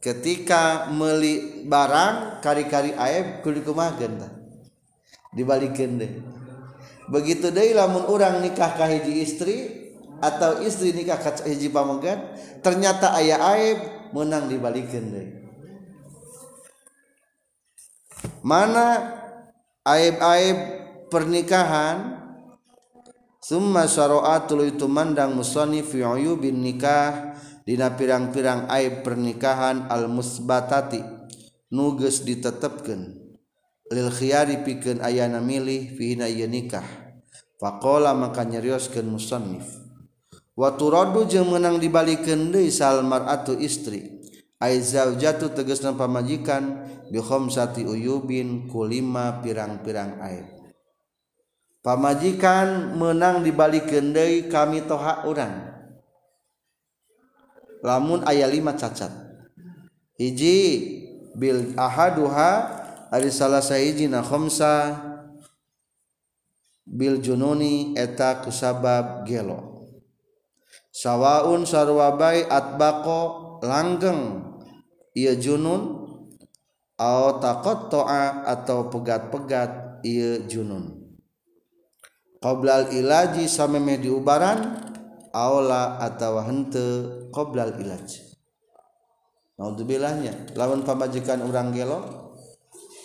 Ketika 0.00 0.92
meli 0.92 1.64
barang 1.64 2.44
kari-kari 2.44 2.92
aib 2.92 3.40
kudu 3.40 3.64
kumageun 3.64 4.20
dibalikin 5.32 5.96
deh. 5.96 6.12
Begitu 7.08 7.48
deh 7.48 7.72
lamun 7.72 8.04
orang 8.06 8.44
nikah 8.44 8.76
ka 8.76 8.84
hiji 8.84 9.24
istri 9.24 9.56
atau 10.20 10.60
istri 10.60 10.92
nikah 10.92 11.16
ka 11.16 11.32
hiji 11.48 11.72
pamegan 11.72 12.36
ternyata 12.60 13.16
ayah 13.16 13.40
aib 13.56 13.78
menang 14.12 14.46
dibalikin 14.52 15.04
deh. 15.10 15.28
Mana 18.44 19.16
aib-aib 19.84 20.58
pernikahan? 21.08 22.20
Summa 23.40 23.88
syara'atul 23.88 24.76
itu 24.76 24.84
mandang 24.84 25.32
musannif 25.32 25.96
bin 25.96 26.60
nikah. 26.60 27.32
Dina 27.64 27.92
pirang-pirang 27.92 28.68
aib 28.72 29.04
pernikahan 29.04 29.88
al 29.88 30.08
musbatati 30.08 31.00
nuges 31.72 32.24
ditetepkeun. 32.24 33.02
Lil 33.90 34.08
khiyari 34.12 34.64
pikeun 34.64 35.00
ayana 35.00 35.40
milih 35.40 35.96
fihina 35.96 36.28
ieu 36.28 36.48
nikah. 36.48 36.84
Faqala 37.60 38.16
maka 38.16 38.44
nyarioskeun 38.44 39.08
musannif 39.08 39.89
Watu 40.60 40.92
rodu 40.92 41.24
jeung 41.24 41.56
menang 41.56 41.80
dibalikin 41.80 42.52
deui 42.52 42.68
salmar 42.68 43.24
atu 43.32 43.56
istri. 43.56 44.20
Aizau 44.60 45.16
jatuh 45.16 45.56
tegesna 45.56 45.96
pamajikan 45.96 46.84
bihomsati 47.08 47.88
uyubin 47.88 48.68
kulima 48.68 49.40
pirang-pirang 49.40 50.20
aib. 50.20 50.44
Pamajikan 51.80 52.92
menang 52.92 53.40
dibalikin 53.40 54.12
deui 54.12 54.52
kami 54.52 54.84
toha 54.84 55.24
urang. 55.24 55.80
Lamun 57.80 58.20
aya 58.28 58.44
lima 58.44 58.76
cacat. 58.76 59.08
Hiji 60.20 60.60
bil 61.40 61.72
ahaduha 61.72 62.68
ari 63.08 63.32
salah 63.32 63.64
sahijina 63.64 64.20
khomsa 64.20 64.92
bil 66.84 67.16
jununi 67.24 67.96
eta 67.96 68.44
kusabab 68.44 69.24
gelo. 69.24 69.69
sawwaun 71.00 71.64
sarwabai 71.64 72.44
atbaqo 72.44 73.60
langgeng. 73.64 74.44
Ia 75.16 75.34
junun 75.34 76.06
atau 77.00 77.40
takot 77.40 77.88
toa 77.88 78.44
atau 78.44 78.92
pegat-pegat 78.92 80.04
ia 80.04 80.44
junun. 80.44 81.00
Qoblal 82.40 82.92
ilaji 82.92 83.48
sameme 83.48 83.96
diubaran 83.96 84.84
aula 85.32 85.96
atau 85.98 86.40
hente 86.44 86.86
qoblal 87.32 87.80
ilaj. 87.80 88.20
Naudzubillahnya 89.60 90.56
lawan 90.56 90.84
pamajikan 90.84 91.44
urang 91.44 91.72
gelo 91.72 92.32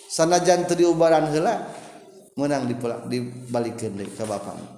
sanajan 0.08 0.64
teu 0.64 0.80
diubaran 0.80 1.28
heula 1.28 1.68
menang 2.40 2.64
dibalik 2.68 3.76
deui 3.76 4.08
ka 4.16 4.24
bapak 4.24 4.75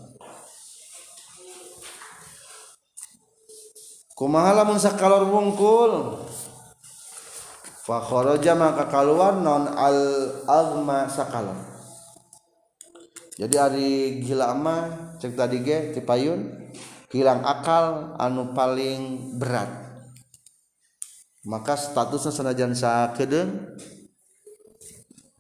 kumaha 4.17 4.57
lamun 4.57 4.81
sakalor 4.81 5.29
wungkul? 5.29 6.25
Fakhoroja 7.85 8.57
maka 8.57 8.89
keluar 8.89 9.39
non 9.39 9.69
al 9.71 9.99
agma 10.49 11.07
sakalor. 11.07 11.55
Jadi 13.37 13.55
hari 13.55 13.89
gila 14.25 14.51
mah 14.57 15.13
cek 15.21 15.37
tadi 15.37 15.61
ge 15.61 15.93
tipayun 15.93 16.67
hilang 17.13 17.45
akal 17.45 18.17
anu 18.17 18.51
paling 18.57 19.37
berat. 19.37 19.69
Maka 21.47 21.79
statusnya 21.79 22.33
senajan 22.33 22.75
sakedeung 22.75 23.77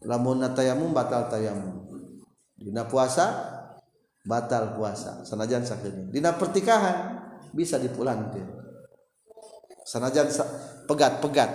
lamun 0.07 0.45
tayamum 0.55 0.95
batal 0.95 1.27
tayamum. 1.27 1.83
Dina 2.55 2.87
puasa 2.87 3.43
batal 4.23 4.77
puasa 4.79 5.27
senajan 5.27 5.67
sakedeung. 5.67 6.15
Dina 6.15 6.31
pertikahan 6.39 7.27
bisa 7.51 7.75
dipulangkeun 7.75 8.56
senajan 9.87 10.27
pegat-pegat. 10.83 11.51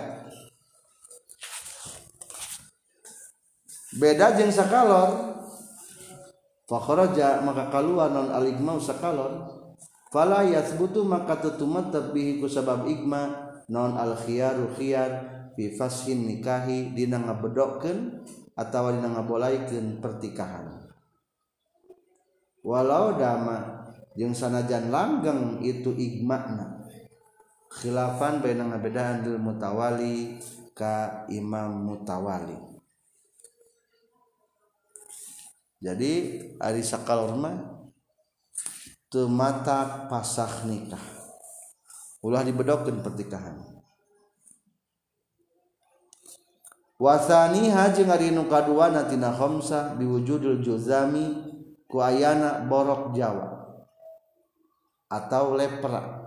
Beda 3.93 4.33
jeung 4.33 4.49
sakalor. 4.49 5.37
Fakharaja 6.65 7.45
maka 7.45 7.69
kaluar 7.69 8.09
non 8.09 8.33
al 8.33 8.49
igma 8.49 8.79
sakalon 8.81 9.45
fala 10.09 10.41
yathbutu 10.41 11.05
maka 11.05 11.37
tutumat 11.37 11.93
bihi 12.09 12.41
ku 12.41 12.49
sabab 12.49 12.89
igma. 12.89 13.53
Non 13.69 13.95
al 13.95 14.17
khiyaru 14.19 14.75
khiyar 14.75 15.11
fi 15.55 15.77
fashin 15.77 16.27
nikahi 16.27 16.91
dina 16.91 17.15
ngabedokkeun 17.15 18.25
atawa 18.59 18.91
dina 18.97 19.13
ngabolaikeun 19.13 20.03
pertikahan. 20.03 20.89
Walau 22.59 23.15
dama 23.15 23.87
jeung 24.17 24.35
sanajan 24.35 24.91
langgeng 24.91 25.63
itu 25.63 25.95
igmana 25.95 26.72
khilafan 27.79 28.43
baina 28.43 28.69
ngabedaan 28.69 29.25
dil 29.25 29.41
mutawali 29.41 30.37
ka 30.77 31.25
imam 31.29 31.83
mutawali. 31.83 32.57
Jadi 35.83 36.11
ari 36.63 36.81
sakalor 36.85 37.35
mah 37.35 37.57
pasah 40.09 40.65
nikah. 40.65 41.03
Ulah 42.23 42.41
dibedokkeun 42.41 43.03
pertikahan 43.03 43.73
wasani 47.03 47.67
haji 47.67 48.07
ngari 48.07 48.31
nu 48.31 48.47
kadua 48.47 48.87
natina 48.87 49.35
khamsah 49.35 49.99
biwujudul 49.99 50.63
juzami 50.63 51.35
ku 51.91 51.99
ayana 51.99 52.63
borok 52.63 53.11
jawa 53.11 53.59
atau 55.11 55.59
lepra 55.59 56.22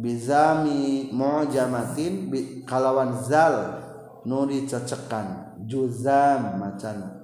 bizami 0.00 1.12
mu'jamatin 1.12 2.32
kalawan 2.64 3.20
zal 3.20 3.84
nuri 4.24 4.64
cecekan 4.64 5.60
juzam 5.68 6.56
macana. 6.56 7.20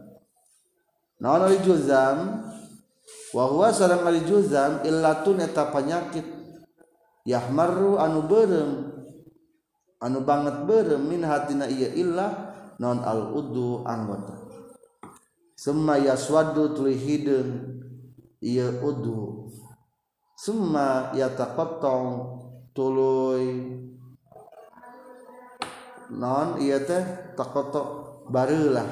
Naon 1.16 1.49
ari 1.49 1.59
juzam 1.64 2.45
wa 3.33 3.45
huwa 3.49 3.72
sareng 3.72 4.05
ari 4.05 4.22
juzam 4.29 4.85
illatun 4.85 5.41
eta 5.41 5.72
penyakit. 5.72 6.29
Yahmaru 7.27 7.99
anu 7.99 8.22
beureum 8.29 8.72
anu 9.99 10.22
banget 10.22 10.62
beureum 10.68 11.03
min 11.09 11.24
hatina 11.27 11.66
ieu 11.66 11.91
illah 11.97 12.55
non 12.79 13.01
al 13.03 13.33
udu 13.33 13.83
anggota. 13.83 14.37
Summa 15.57 15.97
yaswadu 15.97 16.77
tuluy 16.77 17.01
hideung 17.01 17.81
ieu 18.45 18.68
udu 18.85 19.49
summa 20.37 21.16
yataqattau 21.16 22.36
tuluy 22.77 23.72
non 26.12 26.61
ieu 26.61 26.77
teh? 26.85 27.33
Taqattau 27.33 28.29
barulah 28.29 28.87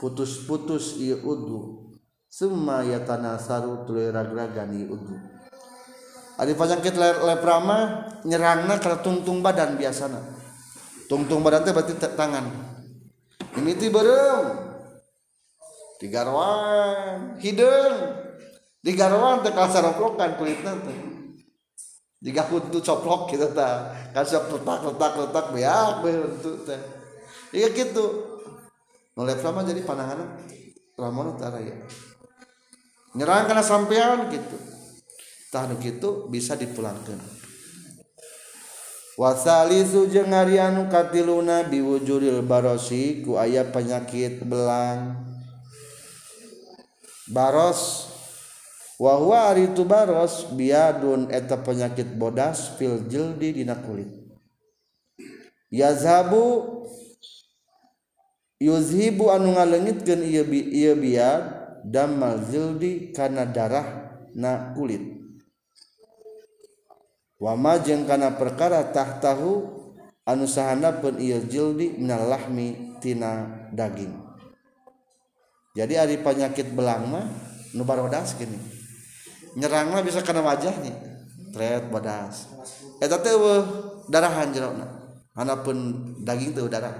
putus-putus 0.00 0.96
iya 0.96 1.20
udu. 1.20 1.92
Semua 2.32 2.82
ya 2.82 3.04
tanah 3.04 3.38
saru 3.38 3.84
tuluy 3.84 4.08
ragragan 4.08 4.72
ieu 4.72 4.96
udu. 4.96 5.14
Ari 6.34 6.56
panyakit 6.58 6.98
leprama 6.98 8.10
nyerangna 8.26 8.80
karena 8.82 8.98
tungtung 9.04 9.38
badan 9.38 9.78
biasana. 9.78 10.18
Tungtung 11.06 11.44
badan 11.44 11.62
teh 11.62 11.70
berarti 11.70 11.94
tangan. 12.00 12.48
Ini 13.54 13.72
ti 13.78 13.86
beureum 13.92 14.44
tiga 16.02 16.26
ruang. 16.26 17.38
Hideung 17.38 17.96
di 18.82 18.92
garwan 18.98 19.46
teh 19.46 19.54
kasaroplokan 19.54 20.34
kulitna 20.34 20.74
teh 20.82 21.13
jika 22.24 22.48
kudu 22.48 22.80
coplok 22.80 23.28
gitu 23.36 23.52
ta. 23.52 23.92
Kasep 24.16 24.48
letak 24.48 24.80
letak 24.88 25.12
letak 25.20 25.46
beak 25.52 26.00
huntu 26.00 26.64
teh 26.64 26.80
jika 27.52 27.68
gitu. 27.76 28.06
Nolep 29.14 29.38
sama 29.44 29.62
jadi 29.62 29.84
pandangan 29.84 30.42
lamun 30.98 31.36
taraya 31.36 31.76
nyerang 33.14 33.46
karena 33.46 33.62
sampean 33.62 34.32
gitu. 34.32 34.56
Tahan 35.52 35.78
gitu 35.78 36.26
bisa 36.32 36.58
dipulangkan. 36.58 37.20
Wasalisu 39.14 40.10
jeung 40.10 40.34
arianu 40.34 40.90
katiluna 40.90 41.62
biwujudil 41.70 42.42
barosi 42.42 43.22
ku 43.22 43.38
aya 43.38 43.62
penyakit 43.62 44.42
belang. 44.42 45.22
Baros 47.30 48.10
wahwa 48.98 49.50
ari 49.50 49.74
itu 49.74 49.82
baros 49.82 50.50
biadun 50.54 51.30
eta 51.30 51.58
penyakit 51.58 52.14
bodas 52.14 52.78
fil 52.78 53.02
jildi 53.10 53.62
dina 53.62 53.74
kulit. 53.78 54.10
Yazhabu 55.70 56.86
yuzhibu 58.62 59.34
anu 59.34 59.58
ngalengitkeun 59.58 60.22
ieu 60.22 60.44
bi 60.46 60.62
ieu 60.70 60.94
biad 60.94 61.42
damal 61.82 62.38
jildi 62.46 63.10
kana 63.10 63.42
darah 63.46 64.14
na 64.34 64.72
kulit. 64.78 65.02
Wama 67.42 67.82
jeung 67.82 68.06
kana 68.06 68.38
perkara 68.38 68.94
tahtahu 68.94 69.82
anu 70.22 70.46
sahanapeun 70.46 71.18
ieu 71.18 71.42
jildi 71.42 71.98
minal 71.98 72.30
lahmi 72.30 72.96
tina 73.02 73.66
daging. 73.74 74.14
Jadi 75.74 75.98
ari 75.98 76.16
penyakit 76.22 76.70
belang 76.70 77.10
mah 77.10 77.26
nu 77.74 77.82
barodas 77.82 78.38
gini 78.38 78.73
nyeranglah 79.54 80.02
bisa 80.02 80.22
kena 80.22 80.42
wajah 80.42 80.74
nih. 80.82 81.14
Tret 81.54 81.86
bodas 81.86 82.50
eta 82.98 83.14
teh 83.22 83.30
darahan 84.10 84.50
jerona 84.50 84.90
anapun 85.38 86.02
daging 86.26 86.50
tuh 86.50 86.66
darah 86.66 86.90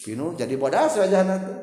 pinu 0.00 0.32
jadi 0.32 0.56
bodas 0.56 0.96
wajahna 0.96 1.36
teh. 1.36 1.58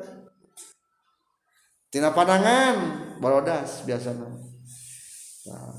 Tina 1.90 2.14
pandangan 2.14 3.02
barodas 3.18 3.82
biasa 3.82 4.14
nah, 4.14 5.74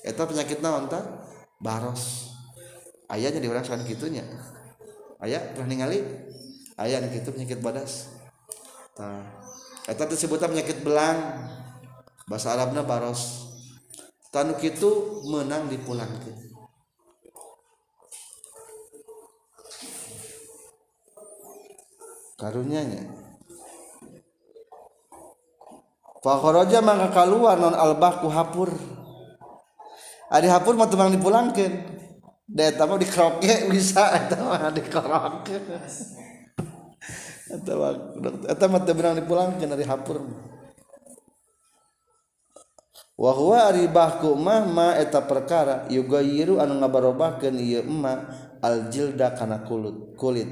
eta 0.00 0.24
penyakit 0.24 0.64
naon 0.64 0.88
tah 0.88 1.28
baros 1.60 2.32
ayah 3.12 3.28
jadi 3.28 3.52
orang 3.52 3.84
kitunya 3.84 4.24
ayah 5.20 5.44
pernah 5.52 5.68
ningali? 5.68 6.00
Ayah 6.80 7.04
gitu 7.04 7.36
penyakit 7.36 7.60
bodas 7.60 8.08
nah, 8.96 9.28
eta 9.84 10.08
disebutnya 10.08 10.48
penyakit 10.48 10.80
belang. 10.80 11.20
Bahasa 12.30 12.54
Arabnya 12.54 12.86
baros. 12.86 13.50
Tanuk 14.30 14.62
itu 14.62 15.18
menang 15.26 15.66
dipulangkan. 15.66 16.38
Karunyanya. 22.38 23.10
Fakharaja 26.22 26.78
maka 26.78 27.10
keluar 27.10 27.58
non 27.58 27.74
albah 27.74 28.22
ku 28.22 28.30
hapur. 28.30 28.70
Adi 30.30 30.46
hapur 30.46 30.78
mah 30.78 30.86
temang 30.86 31.10
dipulangkan. 31.10 31.98
Da 32.46 32.70
eta 32.70 32.86
mah 32.86 33.02
dikroke 33.02 33.54
bisa 33.74 34.06
eta 34.14 34.38
mah 34.38 34.70
dikroke 34.70 35.58
eta 38.46 38.64
mah 38.70 38.86
dipulangkeun 38.86 39.66
dari 39.66 39.82
hapur 39.82 40.22
wahwa 43.20 43.68
ribahku 43.76 44.32
mahma 44.32 44.96
eta 44.96 45.20
perkara 45.28 45.84
yuga 45.92 46.24
yiru 46.24 46.56
anu 46.56 46.80
ngabarobahkeun 46.80 47.60
ieu 47.60 47.84
emma 47.84 48.32
aljilda 48.64 49.36
kana 49.36 49.60
kulit 49.68 50.16
kulit. 50.16 50.48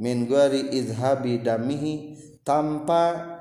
Min 0.00 0.24
gari 0.24 0.72
izhabi 0.72 1.44
damihi 1.44 2.16
tanpa 2.40 3.36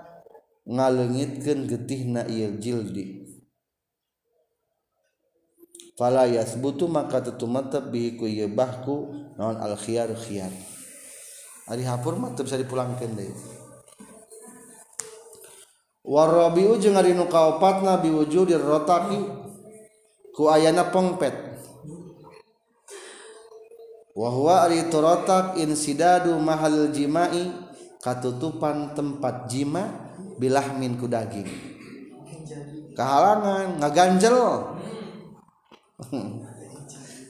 ngalengitkeun 0.67 1.71
getihna 1.71 2.27
ieu 2.27 2.59
jildi. 2.59 3.23
Fala 5.95 6.27
yasbutu 6.27 6.91
maka 6.91 7.23
tetumatep 7.23 7.87
bi 7.87 8.19
ku 8.19 8.27
ieu 8.27 8.51
bahku 8.51 9.07
naon 9.39 9.55
al 9.55 9.79
khiyar 9.79 10.11
khiyar 10.11 10.51
ari 11.69 11.85
hapur 11.85 12.17
mah 12.17 12.33
bisa 12.33 12.57
dipulangkeun 12.57 13.13
deui 13.13 13.58
warobiu 16.09 16.81
jeung 16.81 16.97
ari 16.97 17.13
nu 17.13 17.29
kaopatna 17.29 18.01
biwujudir 18.01 18.57
rotaki 18.57 19.21
ku 20.33 20.49
ayana 20.49 20.89
pengpet. 20.89 21.37
Wahwa 24.17 24.67
ari 24.67 24.83
rotak 24.89 25.55
insidadu 25.61 26.33
mahal 26.41 26.91
jimai 26.91 27.53
katutupan 28.01 28.97
tempat 28.97 29.47
jima 29.47 29.85
bilah 30.41 30.75
min 30.75 30.97
ku 30.97 31.05
daging. 31.05 31.47
Kehalangan 32.97 33.79
ngaganjel. 33.79 34.37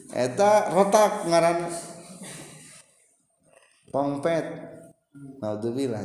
Eta 0.09 0.73
rotak 0.73 1.29
ngaran 1.29 1.69
pongpet 3.93 4.45
naudzubillah 5.37 6.01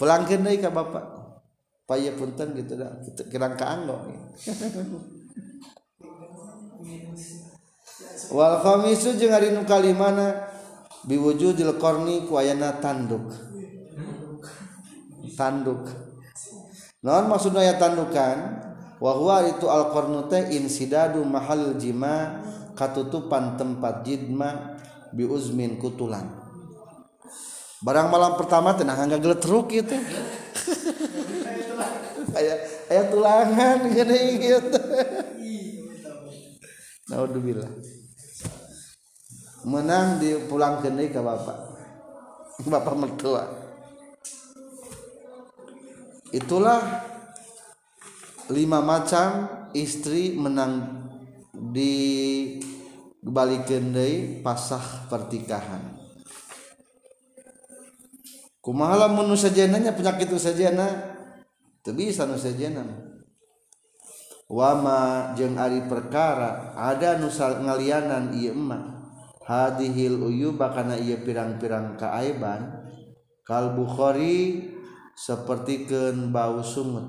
pulangkeun 0.00 0.44
deui 0.44 0.56
ka 0.56 0.72
bapak. 0.72 1.19
Paya 1.90 2.14
punten 2.14 2.54
gitu 2.54 2.78
dah. 2.78 2.94
Kirang 3.26 3.58
ka 3.58 3.66
anggo. 3.66 3.98
Wal 8.30 8.62
khamisu 8.62 9.18
jeung 9.18 9.34
ari 9.34 9.50
nu 9.50 9.66
kalimana? 9.66 10.46
Biwujudil 11.02 11.82
qarni 11.82 12.30
ku 12.30 12.38
ayana 12.38 12.78
tanduk. 12.78 13.34
Tanduk. 15.34 15.90
Naon 17.02 17.26
maksudna 17.26 17.66
ya 17.66 17.74
tandukan? 17.74 18.70
Wa 19.02 19.16
huwa 19.18 19.42
itu 19.50 19.66
al 19.66 19.90
qarnu 19.90 20.30
teh 20.30 20.54
insidadu 20.54 21.26
mahal 21.26 21.74
jima 21.74 22.44
katutupan 22.78 23.58
tempat 23.58 24.06
jidma 24.06 24.78
bi 25.10 25.26
uzmin 25.26 25.80
kutulan. 25.80 26.38
Barang 27.80 28.12
malam 28.12 28.36
pertama 28.36 28.76
tenang 28.76 29.08
nggak 29.08 29.24
gelet 29.24 29.40
truk 29.40 29.72
gitu 29.72 29.96
kayak 32.32 32.58
kayak 32.88 33.06
tulangan 33.10 33.78
gini 33.90 34.20
gitu. 34.38 34.80
Naudzubillah 37.10 37.70
menang 39.64 40.16
di 40.20 40.36
pulang 40.48 40.80
ke 40.80 40.88
ke 40.88 41.20
bapak. 41.20 41.58
Bapak 42.64 42.94
mertua. 42.96 43.44
Itulah 46.30 46.80
lima 48.52 48.78
macam 48.84 49.48
istri 49.72 50.36
menang 50.36 51.04
di 51.52 52.56
balik 53.20 53.66
deui 53.66 54.40
pasah 54.44 55.08
pertikahan. 55.10 55.98
Kumaha 58.60 59.08
lamun 59.08 59.32
nu 59.32 59.36
penyakit 59.40 60.28
nu 60.28 60.36
sajena 60.36 60.88
teu 60.88 61.19
bisa 61.84 62.28
wama 64.50 65.30
jeung 65.38 65.54
Ari 65.54 65.86
perkara 65.86 66.74
ada 66.74 67.16
nusal 67.16 67.62
ngalianan 67.62 68.34
ieu 68.34 68.50
emma 68.50 69.00
hadihil 69.46 70.20
uyuba 70.26 70.74
kana 70.74 70.98
ieu 70.98 71.22
pirang-pirang 71.22 71.94
kaaiban 71.94 72.80
kal 73.46 73.74
Bukhari 73.74 74.70
sapertikeun 75.20 76.30
bau 76.30 76.62
sungut. 76.62 77.02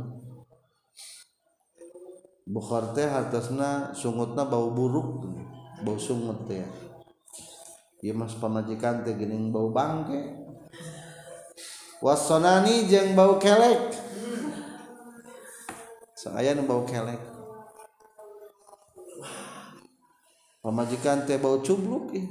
Bukhari 2.49 2.97
teh 2.97 3.07
hartosna 3.07 3.93
sungutna 3.93 4.43
bau 4.49 4.73
buruk. 4.73 5.29
Bau 5.85 5.95
sungut 6.01 6.49
teh. 6.49 6.65
Ieu 8.01 8.17
mas 8.17 8.33
pamajikan 8.35 9.05
teh 9.05 9.13
geuning 9.13 9.53
bau 9.53 9.69
bangke. 9.69 10.41
Wasonani 12.01 12.89
jeung 12.89 13.13
bau 13.13 13.37
kelek. 13.37 14.00
Saya 16.21 16.53
nu 16.53 16.69
bau 16.69 16.85
kelek. 16.85 17.17
Pemajikan 20.61 21.25
teh 21.25 21.41
bau 21.41 21.57
cubluk 21.65 22.13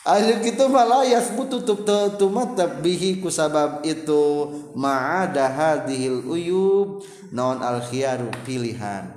Akhir 0.00 0.44
gitu 0.44 0.68
malah 0.68 1.08
yasbutu 1.08 1.64
tumatab 2.20 2.84
bihi 2.84 3.24
kusabab 3.24 3.80
itu. 3.88 4.52
Ma'ada 4.76 5.48
hadhil 5.48 6.28
uyub 6.28 7.00
non 7.32 7.64
al 7.64 7.80
khiyaru 7.80 8.28
pilihan. 8.44 9.16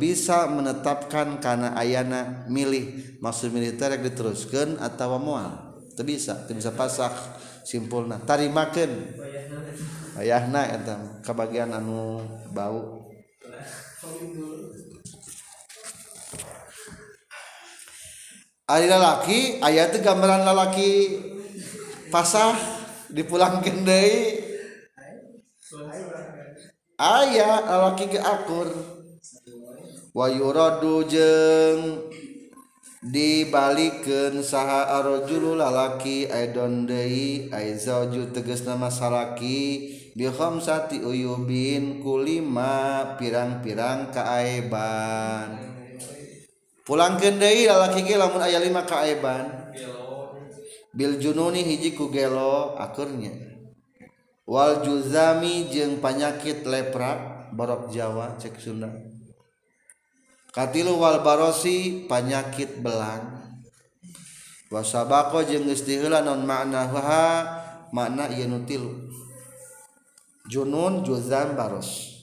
Bisa 0.00 0.48
menetapkan 0.48 1.36
karena 1.44 1.76
ayana 1.76 2.48
milih. 2.48 3.20
Maksud 3.20 3.52
militer 3.52 3.92
yang 3.92 4.04
diteruskan 4.06 4.80
atau 4.80 5.20
mual 5.20 5.74
bisa 6.02 6.42
bisa 6.50 6.74
pasak 6.74 7.14
simpulna. 7.64 8.20
Tarimakeun. 8.22 8.92
Ayahna 10.14 10.62
eta 10.70 10.94
kabagian 11.26 11.74
anu 11.74 12.22
bau. 12.54 13.10
Ari 18.64 18.86
lalaki 18.88 19.60
aya 19.60 19.90
teh 19.92 20.00
gambaran 20.00 20.46
lalaki 20.46 21.20
pasah 22.08 22.54
dipulangkeun 23.10 23.82
deui. 23.84 24.40
Aya 26.94 27.64
lalaki 27.66 28.14
ge 28.14 28.20
akur. 28.22 28.70
Wa 30.14 30.30
yuradu 30.30 31.02
jeung 31.10 32.06
dibalikkan 33.04 34.40
saha 34.40 34.88
arrojulu 34.96 35.60
lalaki 35.60 36.24
aidondei 36.24 37.52
aizauju 37.52 38.32
tegas 38.32 38.64
nama 38.64 38.88
salaki 38.88 39.92
bihamsati 40.16 41.04
uyubin 41.04 42.00
kulima 42.00 43.14
pirang-pirang 43.20 44.08
kaaiban. 44.08 45.60
Pulang 46.84 47.16
Deui 47.20 47.68
lalaki 47.68 48.04
ge 48.04 48.16
lamun 48.16 48.40
aya 48.40 48.60
lima 48.60 48.88
kaaiban. 48.88 49.76
Bil 50.94 51.18
jununi 51.18 51.66
hiji 51.66 51.92
ku 51.92 52.08
gelo 52.08 52.78
akurnya 52.78 53.34
wal 54.46 54.84
juzami 54.84 55.66
jeung 55.72 55.98
panyakit 55.98 56.62
lepra 56.68 57.48
borok 57.50 57.90
Jawa 57.90 58.36
cek 58.38 58.60
Sunda. 58.60 59.13
katilu 60.54 61.02
wal 61.02 61.26
barosi 61.26 62.06
panyakit 62.06 62.78
belang. 62.78 63.42
Wasabako 64.70 65.42
jeung 65.42 65.66
geus 65.66 65.82
diheula 65.82 66.22
naon 66.22 66.46
maknaha 66.46 67.42
makna 67.90 68.30
ieu 68.30 68.46
nu 68.46 68.62
tilu. 68.62 69.10
Junun 70.46 71.02
juzan 71.02 71.58
baros. 71.58 72.14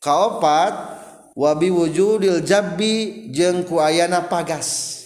Kaopat 0.00 0.72
wabi 1.36 1.68
wujudil 1.68 2.40
jabbi 2.44 3.28
jeung 3.32 3.64
ku 3.68 3.80
ayana 3.80 4.24
pagas. 4.24 5.00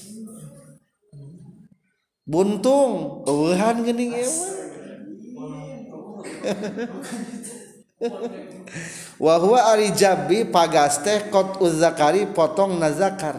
Buntung 2.28 3.24
eueuhan 3.26 3.82
geuning 3.82 4.14
ieu 4.14 4.28
wahwa 9.18 9.74
ari 9.74 9.90
jabi 9.92 10.46
pagas 10.46 11.02
teh 11.02 11.30
kot 11.30 11.58
uzakari 11.58 12.26
potong 12.30 12.78
nazakar 12.78 13.38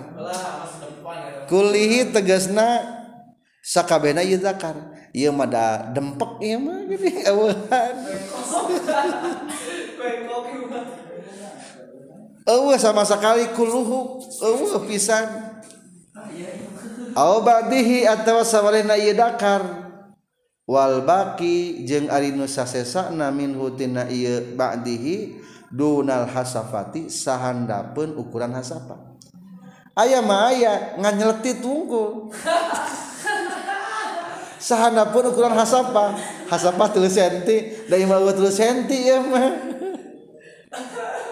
kulihi 1.50 2.14
tegasna 2.14 3.00
sakabena 3.66 4.22
ieu 4.22 4.38
zakar. 4.38 4.78
Ieu 5.10 5.34
mah 5.34 5.50
da 5.50 5.90
dempek 5.90 6.38
ieu 6.46 6.62
mah 6.62 6.86
gini 6.86 7.22
eueuhan. 7.30 7.96
Eueuh 12.50 12.78
sama 12.78 13.02
sekali 13.06 13.50
kuluhu 13.58 14.22
eueuh 14.42 14.86
pisan. 14.86 15.26
Aw 17.18 17.34
badihi 17.42 18.06
atawa 18.06 18.46
sawarena 18.46 18.94
ieu 18.98 19.18
dakar. 19.18 19.66
Wal 20.70 21.02
baqi 21.02 21.82
jeung 21.90 22.14
ari 22.14 22.30
nu 22.30 22.46
sasesana 22.46 23.34
minhu 23.34 23.74
tina 23.74 24.06
ieu 24.06 24.54
ba'dihi 24.54 25.42
dunal 25.70 26.26
hasafati 26.26 27.10
sahandapun 27.10 28.18
ukuran 28.18 28.54
hasapat 28.54 29.10
ayah 30.00 30.22
mah 30.24 30.52
ayah 30.52 30.96
ngan 31.00 31.14
nyeleti 31.20 31.60
tungkul. 31.60 32.32
Sahana 34.60 35.08
pun 35.08 35.24
ukuran 35.32 35.56
hasapa. 35.56 36.20
Hasapa 36.52 36.92
tulis 36.92 37.16
senti 37.16 37.88
dari 37.88 38.04
mau 38.04 38.28
tulis 38.36 38.60
senti 38.60 39.08
ya 39.08 39.24
mah. 39.24 39.56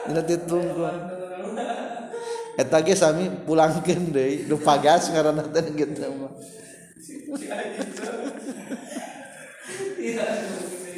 Nyeleti 0.07 0.35
tungkul. 0.47 0.95
Eta 2.57 2.81
ge 2.81 2.97
sami 2.97 3.29
pulangkeun 3.29 4.09
deui 4.09 4.49
nu 4.49 4.57
pagas 4.57 5.13
ngaranna 5.13 5.45
teh 5.51 5.61
gitu 5.75 6.07
mah. 6.17 6.33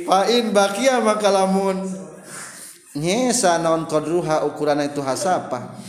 Fa'in 0.10 0.54
bakia 0.54 1.02
maka 1.02 1.30
lamun 1.34 2.09
nyesa 3.00 3.56
non 3.64 3.88
kodruha 3.88 4.44
ukuran 4.44 4.84
itu 4.84 5.00
hasapa. 5.00 5.80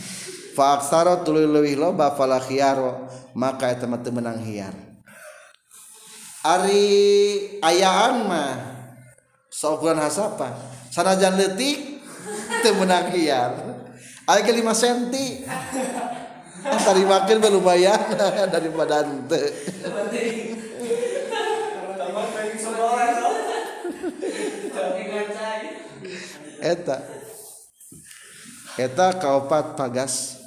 Fa 0.55 0.79
aksara 0.79 1.23
tuluy 1.27 1.47
leuwih 1.47 1.75
loba 1.75 2.15
fala 2.15 2.39
khiyaro 2.39 3.07
maka 3.35 3.71
eta 3.71 3.87
mah 3.87 4.03
menang 4.11 4.43
hiar 4.43 4.75
ari 6.43 6.87
ayaan 7.61 8.27
mah 8.27 8.51
saukuran 9.51 9.99
hasapa. 9.99 10.55
Sanajan 10.91 11.39
leutik 11.39 12.03
teu 12.63 12.75
menang 12.75 13.11
hiar 13.15 13.51
aya 14.27 14.41
ke 14.45 14.53
5 14.53 14.63
cm 14.75 14.97
tadi 16.61 17.03
makin 17.03 17.37
lumayan 17.41 17.99
daripada 18.53 19.01
henteu 19.01 19.49
eta. 26.61 26.97
Eta 28.79 29.07
kaopat 29.19 29.75
pagas. 29.75 30.39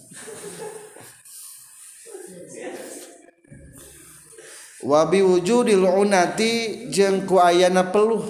Wabi 4.84 5.24
wujudil 5.24 5.84
unati 5.84 6.86
jeung 6.92 7.24
ku 7.24 7.40
ayana 7.40 7.88
peluh. 7.88 8.24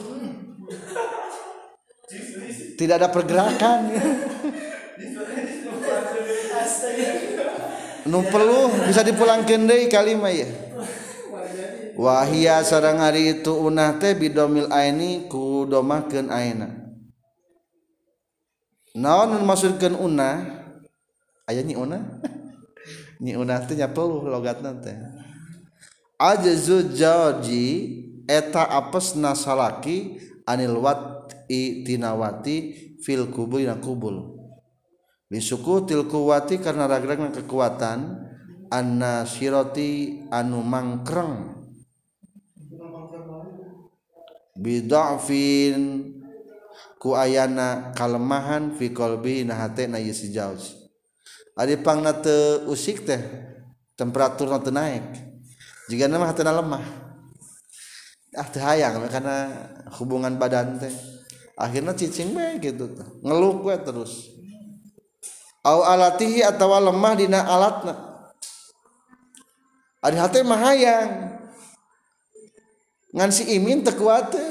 Tidak 2.74 2.94
ada 2.94 3.10
pergerakan. 3.10 3.80
Nu 8.04 8.20
peluh 8.28 8.70
bisa 8.86 9.00
dipulangkeun 9.00 9.64
deui 9.64 9.88
kalimah 9.88 10.30
ya 10.30 10.48
wahia 11.94 12.62
sarang 12.66 12.98
hari 12.98 13.40
itu 13.40 13.54
unah 13.54 13.96
teh 14.02 14.18
bidomil 14.18 14.66
aini 14.70 15.30
ku 15.30 15.53
domakeun 15.66 16.30
ayeuna. 16.30 16.68
Naon 18.94 19.42
maksudkeun 19.42 19.98
una? 19.98 20.30
Aya 21.44 21.60
nyi 21.60 21.74
una? 21.74 21.98
Nyi 23.22 23.38
una 23.38 23.62
teh 23.62 23.78
nya 23.78 23.88
peluh 23.88 24.26
logatna 24.26 24.74
teh. 24.78 24.94
Ajzu 26.18 26.94
jawji 26.94 27.64
eta 28.28 28.64
apesna 28.64 29.36
salaki 29.36 30.18
anil 30.48 30.76
wati 30.80 31.84
tinawati 31.84 32.56
fil 33.00 33.28
kubul 33.28 33.64
na 33.64 33.76
kubul 33.76 34.34
bisuku 35.28 35.88
til 35.88 36.06
kuwati 36.06 36.60
karena 36.62 36.86
ragragna 36.86 37.32
kekuatan 37.32 38.22
anna 38.70 39.26
siroti 39.26 40.22
anu 40.30 40.62
mangkreng 40.62 41.63
bidafin 44.54 46.14
ku 47.02 47.12
ayana 47.18 47.92
kalemahan 47.92 48.72
fi 48.74 48.94
qalbi 48.94 49.44
na 49.44 49.58
hatena 49.58 49.98
ye 50.00 50.14
si 50.14 50.30
jauj 50.30 50.62
ari 51.54 51.78
pangna 51.78 52.14
teu 52.14 52.66
usik 52.70 53.06
teh 53.06 53.22
temperaturna 53.94 54.58
teu 54.58 54.74
naek. 54.74 55.06
Jiga 55.84 56.08
mah 56.10 56.32
hatena 56.32 56.50
lemah 56.50 56.84
ah 58.34 58.48
teu 58.50 58.58
hayang 58.62 58.98
karena 59.06 59.68
hubungan 60.00 60.34
badan 60.34 60.82
teh. 60.82 60.94
Akhirnya 61.54 61.94
cicing 61.94 62.34
bae 62.34 62.58
gitu 62.58 62.90
teh 62.90 63.06
ngeluh 63.22 63.62
gue 63.62 63.76
terus. 63.86 64.34
Au 65.62 65.86
alatihi 65.86 66.42
atawa 66.42 66.82
lemah 66.82 67.12
dina 67.14 67.46
alatna. 67.46 67.94
Ari 70.02 70.16
hate 70.18 70.42
mah 70.44 70.60
hayang. 70.60 71.33
Ngan 73.14 73.30
si 73.30 73.46
imin 73.54 73.86
teu 73.86 73.94
kuatir 73.94 74.42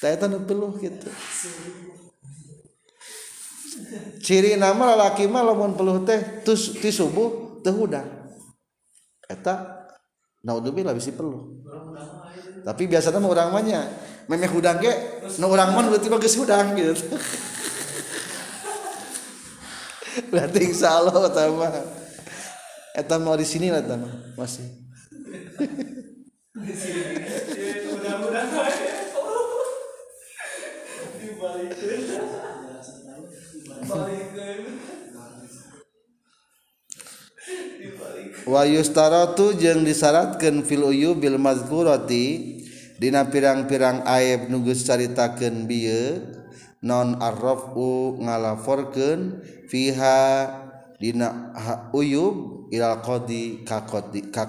teh. 0.00 0.16
Nu 0.26 0.40
peluh 0.48 0.72
gitu 0.80 1.12
ciri 4.24 4.56
nama 4.56 4.96
laki 4.96 5.28
mah 5.28 5.44
lamun 5.44 5.76
peluh 5.76 6.00
teh 6.08 6.40
tus 6.44 6.80
ti 6.80 6.88
subuh 6.88 7.60
teu 7.60 7.76
hudang. 7.76 8.08
Eta 9.28 9.86
naudzubillah 10.42 10.96
bisi 10.96 11.12
peluh. 11.12 11.60
Tapi 12.64 12.88
biasanya 12.88 13.20
mah 13.20 13.30
urang 13.30 13.48
mah 13.52 13.62
nya 13.64 13.84
memeh 14.28 14.48
hudang 14.48 14.80
ge 14.80 14.92
nu 15.36 15.48
urang 15.48 15.76
mah 15.76 15.84
berarti 15.88 16.08
bagus 16.08 16.34
hudang 16.40 16.72
gitu. 16.76 16.96
Berarti 20.32 20.58
insyaallah 20.64 21.14
eta 21.28 21.42
mah 21.52 21.72
eta 22.96 23.14
mau 23.20 23.36
di 23.36 23.44
sini 23.44 23.68
lah 23.68 23.84
mudah-mudahan 27.90 28.48
dibalikin 31.20 32.02
jeung 39.60 39.86
disyaratkan 39.86 40.66
fil 40.66 40.90
uyu 40.90 41.14
bil 41.14 41.38
mazkurati 41.38 42.58
dina 42.98 43.30
pirang-pirang 43.30 44.02
aib 44.04 44.50
nugus 44.50 44.82
caritakeun 44.82 45.70
bieu 45.70 46.26
non 46.82 47.14
arrafu 47.22 48.18
ngalaforkeun 48.18 49.38
fiha 49.70 50.50
dina 50.98 51.54
uyub 51.94 52.68
ilal 52.74 53.00
qadi 53.00 53.64
ka 53.64 53.86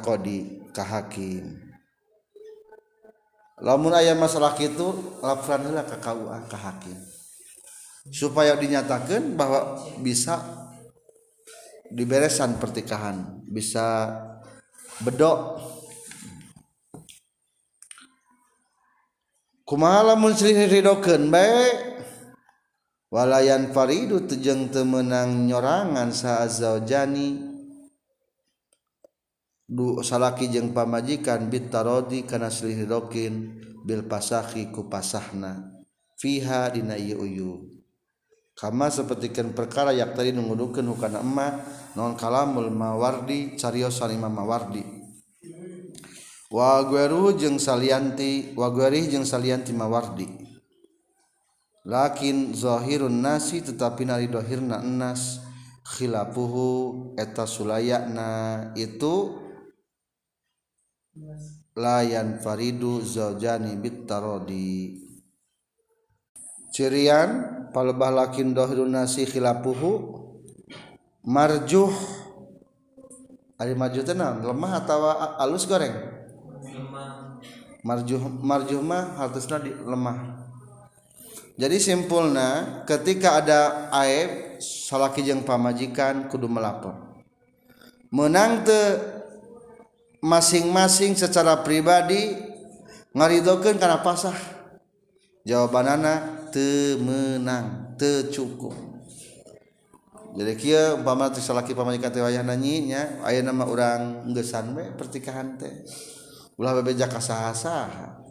qadi. 0.02 0.61
kahakim 0.74 1.60
lamun 3.62 3.94
aya 3.94 4.18
masalah 4.18 4.58
itu 4.58 5.20
laporan 5.22 5.70
heula 5.70 5.86
ka 5.86 6.02
KUA 6.02 6.50
ka 6.50 6.58
hakim 6.58 6.98
supaya 8.10 8.58
dinyatakan 8.58 9.38
bahwa 9.38 9.78
bisa 10.02 10.42
diberesan 11.94 12.58
pertikahan 12.58 13.44
bisa 13.46 14.10
bedok 15.06 15.62
kumaha 19.72 20.12
lamun 20.12 20.36
sri 20.36 20.52
ridokeun 20.52 21.32
bae? 21.32 21.92
Walayan 23.12 23.76
faridu 23.76 24.24
tejeng 24.24 24.72
temenang 24.72 25.44
nyorangan 25.44 26.16
saazzaujani 26.16 27.51
du 29.72 30.04
salaki 30.04 30.52
jeung 30.52 30.76
pamajikan 30.76 31.48
bitarodi 31.48 32.28
kana 32.28 32.52
slihidokin 32.52 33.64
bil 33.88 34.04
pasahi 34.04 34.68
ku 34.68 34.92
pasahna. 34.92 35.72
Fiha 36.20 36.70
dina 36.70 37.00
ieu 37.00 37.24
uyub 37.24 37.66
kama 38.54 38.94
sapertikeun 38.94 39.58
perkara 39.58 39.90
yak 39.90 40.14
tadi 40.14 40.30
nu 40.30 40.46
ngudukeun 40.46 40.86
hukana 40.86 41.24
emma 41.26 41.66
non 41.98 42.14
kalamul 42.14 42.70
mawardi 42.70 43.58
carios 43.58 43.98
salima 43.98 44.30
mawardi. 44.30 44.86
Wa 46.52 46.84
gweru 46.86 47.34
jeung 47.40 47.58
salianti 47.58 48.54
wa 48.54 48.70
gweri 48.70 49.10
jeung 49.10 49.26
salianti 49.26 49.74
mawardi. 49.74 50.30
Lakin 51.90 52.54
zahirun 52.54 53.18
nasi 53.24 53.66
tetapi 53.66 54.06
nari 54.06 54.30
dohirna 54.30 54.86
enas 54.86 55.42
khilafuhu 55.82 57.18
eta 57.18 57.50
sulayakna 57.50 58.30
itu 58.78 59.41
layan 61.76 62.40
faridu 62.40 63.04
zaujani 63.04 63.76
bitarodi 63.76 65.02
cirian 66.72 67.30
palebah 67.76 68.12
lakin 68.12 68.56
dohirun 68.56 68.96
nasi 68.96 69.28
khilapuhu 69.28 70.20
marjuh. 71.28 71.92
Ari 73.62 73.78
marjuh 73.78 74.02
tenang 74.02 74.42
lemah 74.42 74.82
atau 74.82 75.06
alus 75.38 75.70
goreng? 75.70 75.94
Marjuh 77.86 78.18
marjuh 78.42 78.82
mah 78.82 79.22
harusnya 79.22 79.62
di 79.62 79.70
lemah. 79.70 80.50
Jadi 81.62 81.78
simpulnya 81.78 82.82
ketika 82.90 83.38
ada 83.38 83.94
aib 84.02 84.58
salaki 84.58 85.22
jeung 85.22 85.46
pamajikan 85.46 86.26
kudu 86.26 86.50
melapor. 86.50 87.22
Menang 88.10 88.66
te 88.66 88.82
masing-masing 90.22 91.18
secara 91.18 91.66
pribadi 91.66 92.38
ngaridokeun 93.12 93.82
kana 93.82 94.06
pasah? 94.06 94.38
Jawabanana 95.42 96.46
teu 96.54 97.02
meunang 97.02 97.98
teu 97.98 98.30
cukup 98.30 98.92
jadi 100.32 100.56
kia 100.56 100.96
umpama 100.96 101.28
teh 101.28 101.44
salaki 101.44 101.76
pamajikan 101.76 102.08
teh 102.08 102.24
wayah 102.24 102.40
nanyi 102.40 102.88
nya 102.88 103.20
aya 103.28 103.44
nama 103.44 103.68
urang 103.68 104.32
geusan 104.32 104.72
we 104.72 104.88
pertikahan 104.96 105.60
teh. 105.60 105.84
Ulah 106.56 106.72
bebeja 106.80 107.12
kasaha-saha. 107.12 108.24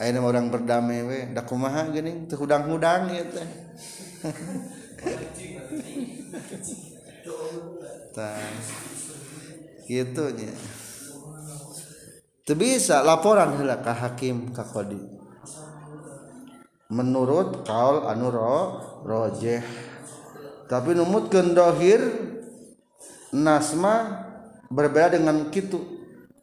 Aya 0.00 0.16
nama 0.16 0.32
urang 0.32 0.48
berdamai 0.48 1.04
we 1.04 1.28
da 1.36 1.44
kumaha 1.44 1.92
geuning? 1.92 2.24
Teu 2.24 2.40
hudang-hudang 2.40 3.12
ieu 3.12 3.28
teh. 3.28 3.48
Tah. 8.16 8.40
gitunya 9.88 10.52
bisa 12.48 13.00
laporan 13.00 13.56
hela 13.56 13.80
ka 13.80 13.92
hakim 13.96 14.52
ka 14.52 14.64
kodi 14.64 15.18
menurut 16.88 17.68
kaul 17.68 18.08
anu 18.08 18.32
ro 18.32 18.56
rojeh. 19.04 19.60
Tapi 20.68 20.92
numut 20.92 21.32
gendohir 21.32 22.00
nasma 23.32 24.24
berbeda 24.68 25.16
dengan 25.16 25.48
kitu. 25.48 25.80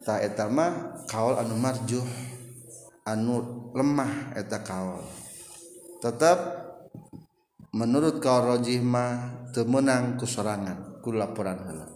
Ta 0.02 0.22
eta 0.22 0.46
mah 0.46 1.02
kaul 1.10 1.34
anu 1.38 1.54
marjuh 1.58 2.06
anu 3.06 3.70
lemah 3.74 4.34
eta 4.38 4.62
kaul. 4.62 5.02
Tetap 5.98 6.38
menurut 7.74 8.22
kaul 8.22 8.54
rojih 8.54 8.82
mah 8.82 9.50
temenang 9.50 10.14
kusorangan 10.18 11.02
ku 11.02 11.10
laporan 11.10 11.58
hela 11.66 11.95